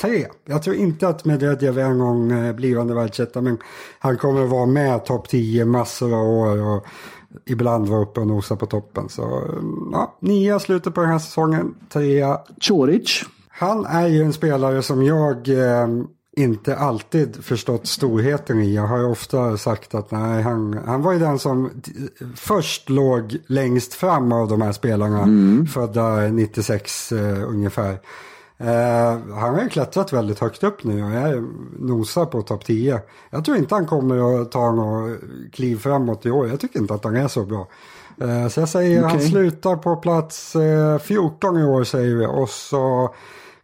[0.00, 0.26] tre.
[0.44, 3.58] Jag tror inte att Medvedev en gång eh, blivande världsetta men
[3.98, 6.86] han kommer att vara med topp 10 massor av år och
[7.46, 9.08] ibland vara uppe och nosa på toppen.
[9.08, 9.54] Så eh,
[9.92, 12.38] ja, nia slutet på den här säsongen, trea.
[12.60, 13.24] Choric.
[13.48, 15.88] Han är ju en spelare som jag eh,
[16.36, 18.74] inte alltid förstått storheten i.
[18.74, 21.92] Jag har ju ofta sagt att nej, han, han var ju den som t-
[22.36, 25.26] först låg längst fram av de här spelarna.
[25.72, 27.98] Födda 96 eh, ungefär.
[28.60, 31.44] Eh, han har ju klättrat väldigt högt upp nu och är
[31.78, 33.00] nosar på topp 10.
[33.30, 35.18] Jag tror inte han kommer att ta något
[35.52, 36.48] kliv framåt i år.
[36.48, 37.68] Jag tycker inte att han är så bra.
[38.20, 39.28] Eh, så jag säger han Okej.
[39.30, 42.26] slutar på plats eh, 14 i år säger vi.
[42.26, 43.14] Och så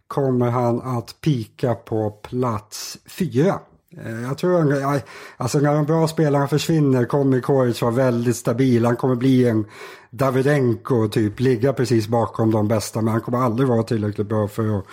[0.07, 3.59] kommer han att pika på plats 4.
[4.05, 4.99] Eh, Jag tror han,
[5.37, 8.85] alltså när de bra spelarna försvinner kommer Koric vara väldigt stabil.
[8.85, 9.65] Han kommer bli en
[10.17, 13.01] Davidenko typ, ligga precis bakom de bästa.
[13.01, 14.85] Men han kommer aldrig vara tillräckligt bra för att,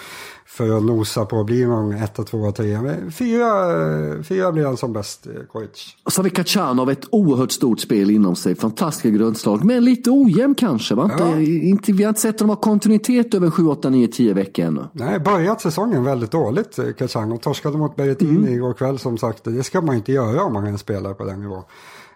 [0.46, 2.80] för att nosa på att bli någon 1, 2, 3.
[2.80, 3.48] Men fyra,
[4.22, 5.96] fyra blir han som bäst, Koric.
[6.04, 8.54] Och så har vi Kachanov, ett oerhört stort spel inom sig.
[8.54, 10.94] Fantastiska grundslag, men lite ojämn kanske.
[10.94, 11.10] Va?
[11.18, 11.40] Ja.
[11.40, 14.84] Inte, vi har inte sett honom ha kontinuitet över 7, 8, 9, 10 veckor ännu.
[14.92, 17.38] Nej, börjat säsongen väldigt dåligt, eh, Kachanov.
[17.38, 19.44] Torskade mot Berrettini igår kväll som sagt.
[19.44, 21.62] Det ska man inte göra om man är en spelare på den nivån.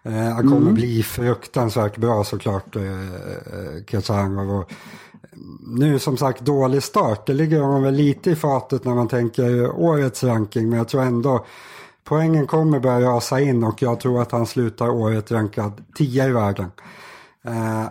[0.06, 4.50] Eh, han kommer bli fruktansvärt bra såklart, eh, eh, Kachanov.
[4.50, 4.72] Och,
[5.66, 7.26] nu som sagt dålig start.
[7.26, 10.68] Det ligger honom väl lite i fatet när man tänker årets ranking.
[10.68, 11.46] Men jag tror ändå
[12.04, 16.32] poängen kommer börja rasa in och jag tror att han slutar året rankad 10 i
[16.32, 16.70] världen.
[17.44, 17.86] Eh,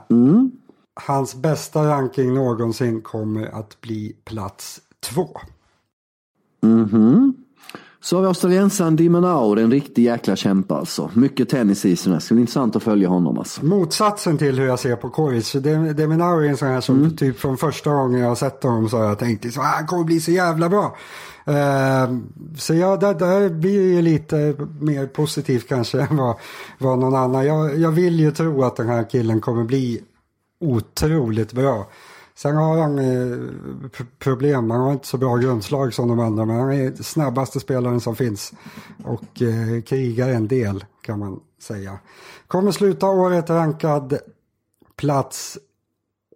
[1.08, 5.30] Hans bästa ranking någonsin kommer att bli plats två.
[8.06, 11.12] Så har vi australiensaren Di Menaur, en riktig jäkla kämpe alltså.
[11.14, 12.14] Mycket tennis i sig.
[12.14, 13.66] Det ska bli intressant att följa honom alltså.
[13.66, 15.52] Motsatsen till hur jag ser på Koric.
[15.96, 18.98] Deminaur är en sån här som typ från första gången jag har sett honom så
[18.98, 20.98] har jag tänkt så han kommer bli så jävla bra.
[21.46, 22.18] Eh,
[22.58, 26.36] så ja, där, där blir ju lite mer positivt kanske än vad,
[26.78, 27.46] vad någon annan.
[27.46, 30.02] Jag, jag vill ju tro att den här killen kommer bli
[30.60, 31.88] otroligt bra.
[32.38, 33.38] Sen har han eh,
[34.20, 38.02] problem, han har inte så bra grundslag som de andra men han är snabbaste spelaren
[38.02, 38.54] som finns.
[39.04, 42.00] Och eh, krigar en del kan man säga.
[42.48, 44.18] Kommer sluta året rankad
[44.96, 45.58] plats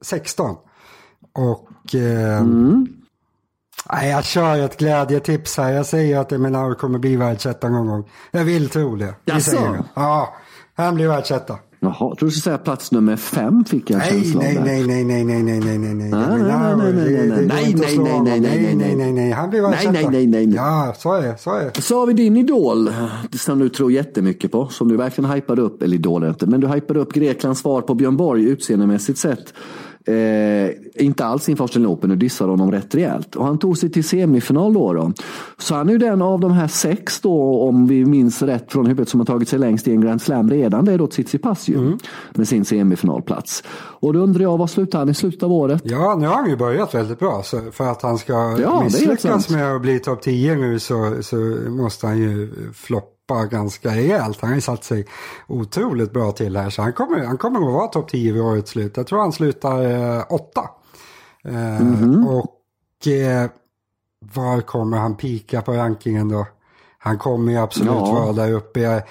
[0.02, 0.56] 16.
[1.34, 2.43] Och eh,
[3.91, 5.72] nej, jag kör ett glädjetips här.
[5.72, 8.10] Jag säger att Eminaur kommer bli världsetta någon gång.
[8.32, 9.16] Jag vill tro det.
[9.26, 9.86] Jaså?
[9.93, 10.36] Ja,
[10.76, 11.60] han blir världsetta.
[11.82, 14.84] Jaha, tror du skulle säga plats nummer fem fick jag en Nej, känsla av nej,
[14.84, 17.98] nej, nej, nej, nej, nej, nej, nej, nej, Nej, nej, nej, nej, nej, nej, nej,
[18.00, 19.92] nej, nej, nej, nej, nej, nej, nej, nej, han blir Nej, världsetta.
[19.92, 20.56] nej, nej, nej, nej.
[20.56, 21.82] Ja, så är det, så är det.
[21.82, 22.90] Så har vi din idol,
[23.32, 26.60] som du tror jättemycket på, som du verkligen hypade upp, eller idol är inte, men
[26.62, 29.54] du hypade upp Greklands svar på Björn Borg utseendemässigt sett.
[30.10, 33.36] Eh, inte alls inför Australian Open, du dissade honom rätt rejält.
[33.36, 34.93] Och han tog sig till semifinal då.
[34.93, 35.12] då.
[35.57, 38.86] Så han är ju den av de här sex då, om vi minns rätt från
[38.86, 40.86] huvudet, som har tagit sig längst i en Grand Slam redan.
[40.86, 41.97] Det är då Tsitsipas ju,
[42.34, 43.64] med sin semifinalplats.
[43.76, 45.82] Och då undrar jag, vad slutar han i slutet av året?
[45.86, 47.41] Ja, nu har han ju börjat väldigt bra.
[47.43, 51.36] Så för att han ska helt misslyckas med att bli topp 10 nu så, så
[51.68, 54.42] måste han ju floppa ganska rejält.
[54.42, 55.06] Han har ju satt sig
[55.48, 56.70] otroligt bra till här.
[56.70, 58.98] Så han kommer, han kommer att vara topp 10 vid årets slut.
[58.98, 59.86] Jag tror han slutar
[60.18, 60.70] eh, åtta.
[61.44, 62.28] Eh, Mhm.
[62.28, 63.50] Och eh,
[64.36, 66.48] var kommer han pika på rankingen då?
[67.00, 68.14] Han kommer ju absolut Ja.
[68.14, 69.04] vara där uppe.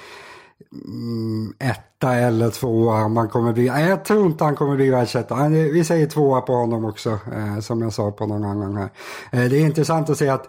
[0.84, 3.08] Mm, etta eller tvåa.
[3.08, 5.34] Man kommer bli, nej, jag tror inte han kommer bli världsetta.
[5.34, 8.76] Han är- Vi säger tvåa på honom också, eh, som jag sa på någon annan
[8.76, 8.88] här.
[9.32, 10.46] Eh, det är intressant att se att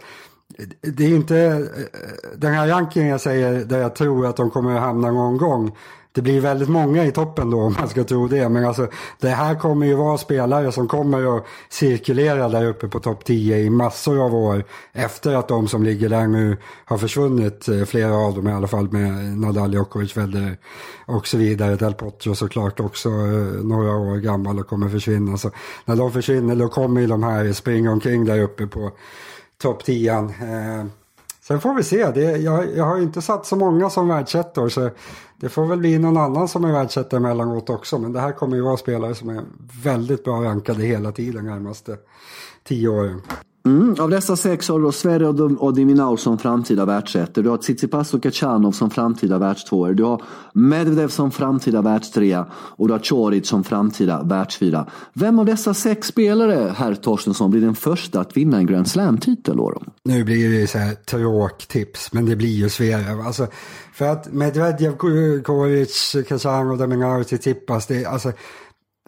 [0.82, 1.68] det är inte
[2.36, 5.72] den här rankingen jag säger där jag tror att de kommer att hamna någon gång.
[6.12, 8.50] Det blir väldigt många i toppen då om man ska tro det.
[8.50, 8.88] Men alltså
[9.20, 13.58] det här kommer ju vara spelare som kommer att cirkulera där uppe på topp 10
[13.58, 14.64] i massor av år.
[14.94, 18.68] Efter att de som ligger där nu har försvunnit, eh, flera av dem i alla
[18.68, 20.58] fall med Nadal, Djokovic, Federer
[21.06, 21.76] och så vidare.
[21.76, 25.38] Del Potro såklart också eh, några år gammal och kommer försvinna.
[25.38, 25.52] Så
[25.86, 28.92] när de försvinner då kommer ju de här springa omkring där uppe på
[29.62, 30.14] topp 10.
[30.14, 30.86] Eh,
[31.42, 32.12] sen får vi se.
[32.12, 34.90] Det, jag, jag har ju inte satt så många som världsettor så
[35.38, 38.00] det får väl bli någon annan som är världsetta emellanåt också.
[38.00, 39.44] Men det här kommer ju vara spelare som är
[39.84, 41.98] väldigt bra rankade hela tiden närmaste
[42.64, 43.22] tio åren.
[43.70, 47.44] Mm, av dessa sex har du då Sverige och Diminaur som framtida världsettor.
[47.44, 49.94] Du har Tsitsipas och Kachanov som framtida världstvåor.
[49.94, 50.22] Du har
[50.54, 54.88] Medvedev som framtida världstrea och du har Choric som framtida världsfyra.
[55.14, 59.60] Vem av dessa sex spelare, herr Torstensson, blir den första att vinna en Grand Slam-titel?
[60.04, 63.22] Nu blir det så här tråktips, men det blir ju Zverev.
[63.22, 63.48] Alltså,
[63.94, 64.98] för att Medvedev,
[65.44, 68.32] Choric, Kachanov, Diminaur, Tsitsipas, det, alltså,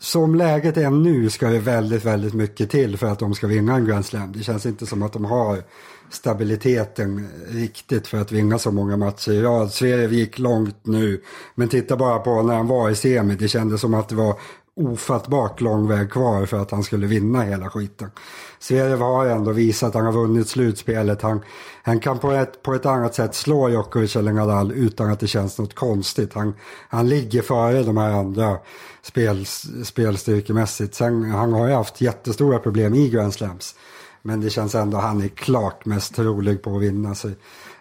[0.01, 3.75] som läget är nu ska det väldigt, väldigt mycket till för att de ska vinna
[3.75, 4.31] en Grand Slam.
[4.31, 5.63] Det känns inte som att de har
[6.09, 9.71] stabiliteten riktigt för att vinna så många matcher i rad.
[9.71, 11.21] Sverige gick långt nu,
[11.55, 13.35] men titta bara på när han var i semi.
[13.35, 14.35] Det kändes som att det var
[14.81, 18.11] ofattbart lång väg kvar för att han skulle vinna hela skiten.
[18.59, 21.21] Zverev har ändå visat att han har vunnit slutspelet.
[21.21, 21.41] Han,
[21.83, 25.27] han kan på ett, på ett annat sätt slå Djokovic eller Nadal utan att det
[25.27, 26.33] känns något konstigt.
[26.33, 26.53] Han,
[26.89, 28.57] han ligger före de här andra
[29.01, 29.45] spel,
[29.83, 30.95] spelstyrkemässigt.
[30.95, 33.75] Sen, han har ju haft jättestora problem i Grand Slams.
[34.21, 37.15] Men det känns ändå att han är klart mest trolig på att vinna.
[37.15, 37.29] Så,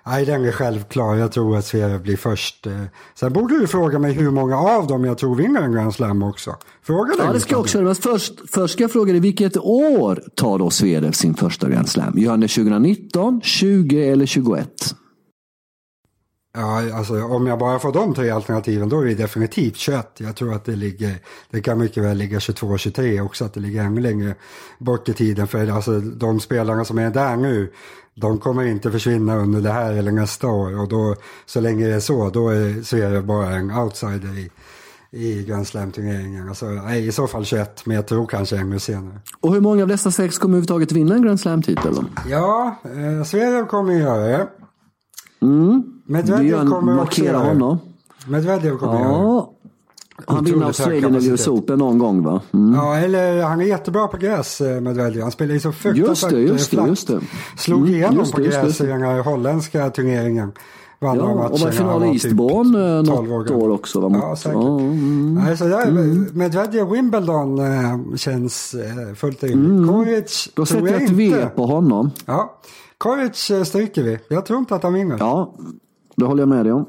[0.07, 1.15] nej, den är självklar.
[1.15, 2.67] Jag tror att Sverige blir först.
[2.67, 2.83] Eh.
[3.15, 6.23] Sen borde du fråga mig hur många av dem jag tror vinner en Grand Slam
[6.23, 6.57] också.
[6.83, 7.95] Fråga Ja, det ska jag också göra.
[7.95, 12.19] Först, först ska jag fråga dig, vilket år tar då Sverige sin första Grand Slam?
[12.19, 14.95] Gör han det 2019, 20 eller 21?
[16.53, 20.07] Ja, alltså om jag bara får de tre alternativen då är det definitivt 21.
[20.19, 21.15] Jag tror att det ligger,
[21.51, 24.35] det kan mycket väl ligga 22 23 också, att det ligger ännu längre
[24.79, 25.47] bort i tiden.
[25.47, 27.73] För alltså de spelarna som är där nu,
[28.21, 30.81] de kommer inte försvinna under det här eller nästa år.
[30.81, 31.17] Och då,
[31.47, 34.51] så länge det är så, då är Sverige bara en outsider i,
[35.11, 36.49] i Grand Slam-turneringen.
[36.49, 39.21] Alltså, nej, I så fall 21, men jag tror kanske ännu senare.
[39.41, 41.95] Och hur många av dessa sex kommer överhuvudtaget vinna en Grand Slam-titel?
[42.29, 44.49] Ja, eh, Sverige kommer göra det.
[45.43, 45.83] Mm.
[46.07, 47.79] Medvedev kommer också honom.
[48.27, 49.53] Medvedev kommer ja.
[50.27, 52.41] Han vinner Australian eller US Open någon gång va?
[52.53, 52.75] Mm.
[52.75, 55.23] Ja, eller han är jättebra på gräs eh, Medvedev.
[55.23, 57.21] Han spelar ju så fruktansvärt just det, just det, just det.
[57.57, 60.53] Slog mm, igenom på gräs i den här holländska turneringen.
[61.03, 64.01] Vann ja, och var final i Eastbourne typ något år också.
[64.01, 64.19] Va?
[64.23, 64.55] Ja, säkert.
[64.55, 66.29] Ja, mm, alltså, där, mm.
[66.33, 69.71] Medvedev Wimbledon äh, känns äh, fullt rimligt.
[69.71, 69.89] Mm.
[69.89, 72.11] Koric Då sätter jag ett V på honom.
[72.27, 72.61] Ja.
[72.99, 74.19] Koric stryker vi.
[74.29, 75.17] Jag tror inte att han vinner.
[75.19, 75.55] Ja,
[76.17, 76.87] det håller jag med dig om.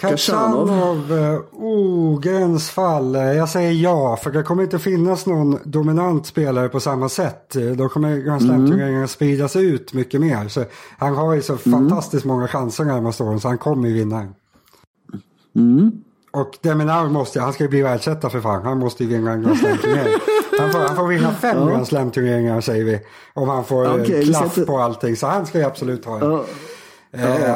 [0.00, 1.12] Kachanov,
[1.52, 3.14] oh, gränsfall.
[3.14, 7.56] Jag säger ja, för det kommer inte finnas någon dominant spelare på samma sätt.
[7.76, 9.08] Då kommer Grand Slam-turneringen mm.
[9.08, 10.48] spridas ut mycket mer.
[10.48, 10.64] Så
[10.98, 11.72] han har ju så mm.
[11.72, 14.28] fantastiskt många chanser närmaste åren, så han kommer ju vinna.
[15.56, 15.92] Mm.
[16.32, 18.62] Och Deminaur måste, han ska ju bli världsetta för fan.
[18.62, 20.14] Han måste ju vinna en Grand Slam-turnering.
[20.58, 21.66] Han får, han får vinna fem ja.
[21.66, 23.00] Grand Slam-turneringar säger vi.
[23.34, 24.66] Om han får okay, klaff sätter...
[24.66, 25.16] på allting.
[25.16, 26.44] Så han ska ju absolut ha ja.
[27.12, 27.54] Eh,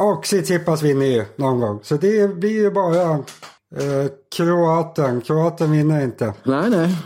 [0.00, 1.78] och Tsitsipas vinner ju någon gång.
[1.82, 5.20] Så det blir ju bara eh, Kroaten.
[5.20, 6.34] Kroaten vinner inte.
[6.42, 6.96] Nej, nej.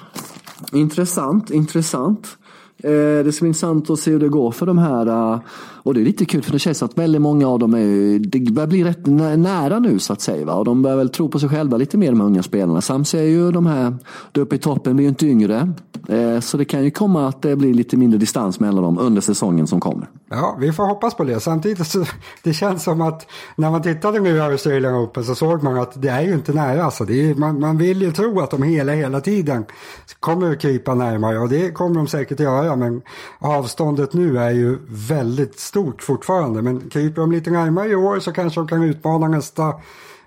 [0.73, 2.27] Intressant, intressant.
[2.83, 5.07] Eh, det ska bli intressant att se hur det går för de här.
[5.07, 5.41] eh,
[5.85, 8.53] och det är lite kul för det känns att väldigt många av dem är, det
[8.53, 9.07] börjar bli rätt
[9.37, 10.47] nära nu så att säga.
[10.47, 10.55] Va?
[10.55, 12.81] Och de börjar väl tro på sig själva lite mer de här unga spelarna.
[12.81, 13.97] Sams är ju de här,
[14.33, 15.73] där uppe i toppen blir ju inte yngre.
[16.09, 19.21] Eh, så det kan ju komma att det blir lite mindre distans mellan dem under
[19.21, 20.09] säsongen som kommer.
[20.31, 21.41] Ja, vi får hoppas på det.
[21.41, 22.05] Samtidigt så
[22.43, 23.27] det känns som att
[23.57, 26.53] när man tittade nu i Australian Open så såg man att det är ju inte
[26.53, 26.85] nära.
[26.85, 27.05] Alltså.
[27.05, 29.65] Det är, man, man vill ju tro att de hela, hela tiden
[30.21, 32.77] kommer att krypa närmare och det kommer de säkert att göra.
[32.77, 33.03] Men
[33.39, 36.63] avståndet nu är ju väldigt stort fortfarande.
[36.63, 39.75] Men kryper de lite närmare i år så kanske de kan utmana nästa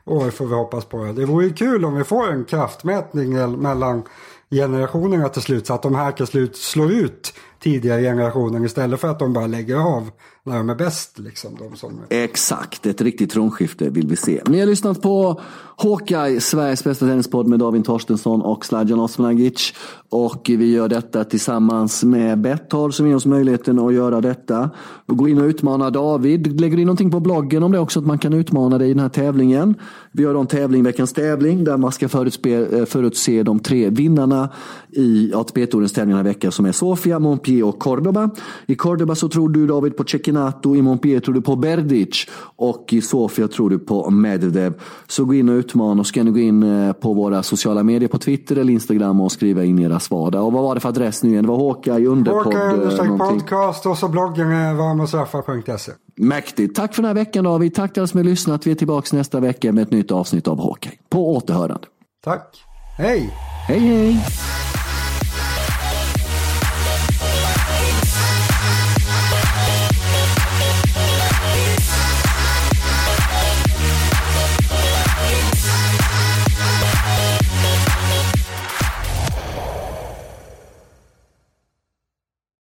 [0.06, 1.04] år får vi hoppas på.
[1.04, 4.04] Det vore ju kul om vi får en kraftmätning mellan
[4.50, 9.08] generationerna till slut så att de här till slut slår ut tidigare generationen istället för
[9.08, 10.10] att de bara lägger av
[10.47, 11.20] när de är bäst.
[11.20, 11.99] Liksom, de som...
[12.10, 14.41] Exakt, ett riktigt tronskifte vill vi se.
[14.45, 15.41] Ni har lyssnat på
[15.78, 19.74] Hawkeye, Sveriges bästa tennispodd med David Torstensson och Sladjan Osmanagic.
[20.10, 24.70] Och vi gör detta tillsammans med Betthard som ger oss möjligheten att göra detta.
[25.08, 26.62] Gå in och utmana David.
[26.62, 28.93] Lägger du in någonting på bloggen om det också, att man kan utmana dig i
[28.93, 29.76] den här tävlingen.
[30.12, 34.49] Vi har en tävling, veckans tävling, där man ska förutse, eh, förutse de tre vinnarna
[34.98, 38.30] i ATP-tourens tävling den här veckan som är Sofia, Montpellier och Cordoba.
[38.66, 42.93] I Cordoba så tror du David på Cecchinato, i Montpellier tror du på Berdic och
[42.93, 44.74] i Sofia tror du på Medvedev.
[45.08, 48.10] Så gå in och utmana och ska ni gå in eh, på våra sociala medier
[48.10, 50.41] på Twitter eller Instagram och skriva in era svar där.
[50.41, 51.43] Och vad var det för adress nu igen?
[51.43, 52.43] Det var Håka underpodd.
[52.43, 55.91] Håka eh, podcast och så bloggen varmosraffa.se.
[56.16, 56.76] Mäktigt.
[56.76, 57.76] Tack för den här veckan David.
[57.76, 58.68] Tack till alla som har lyssnat.
[58.68, 60.89] Vi är tillbaka nästa vecka med ett nytt avsnitt av Håka.
[61.10, 61.88] På återhörande.
[62.24, 62.64] Tack.
[62.98, 63.34] Hej.
[63.68, 64.24] Hej hej.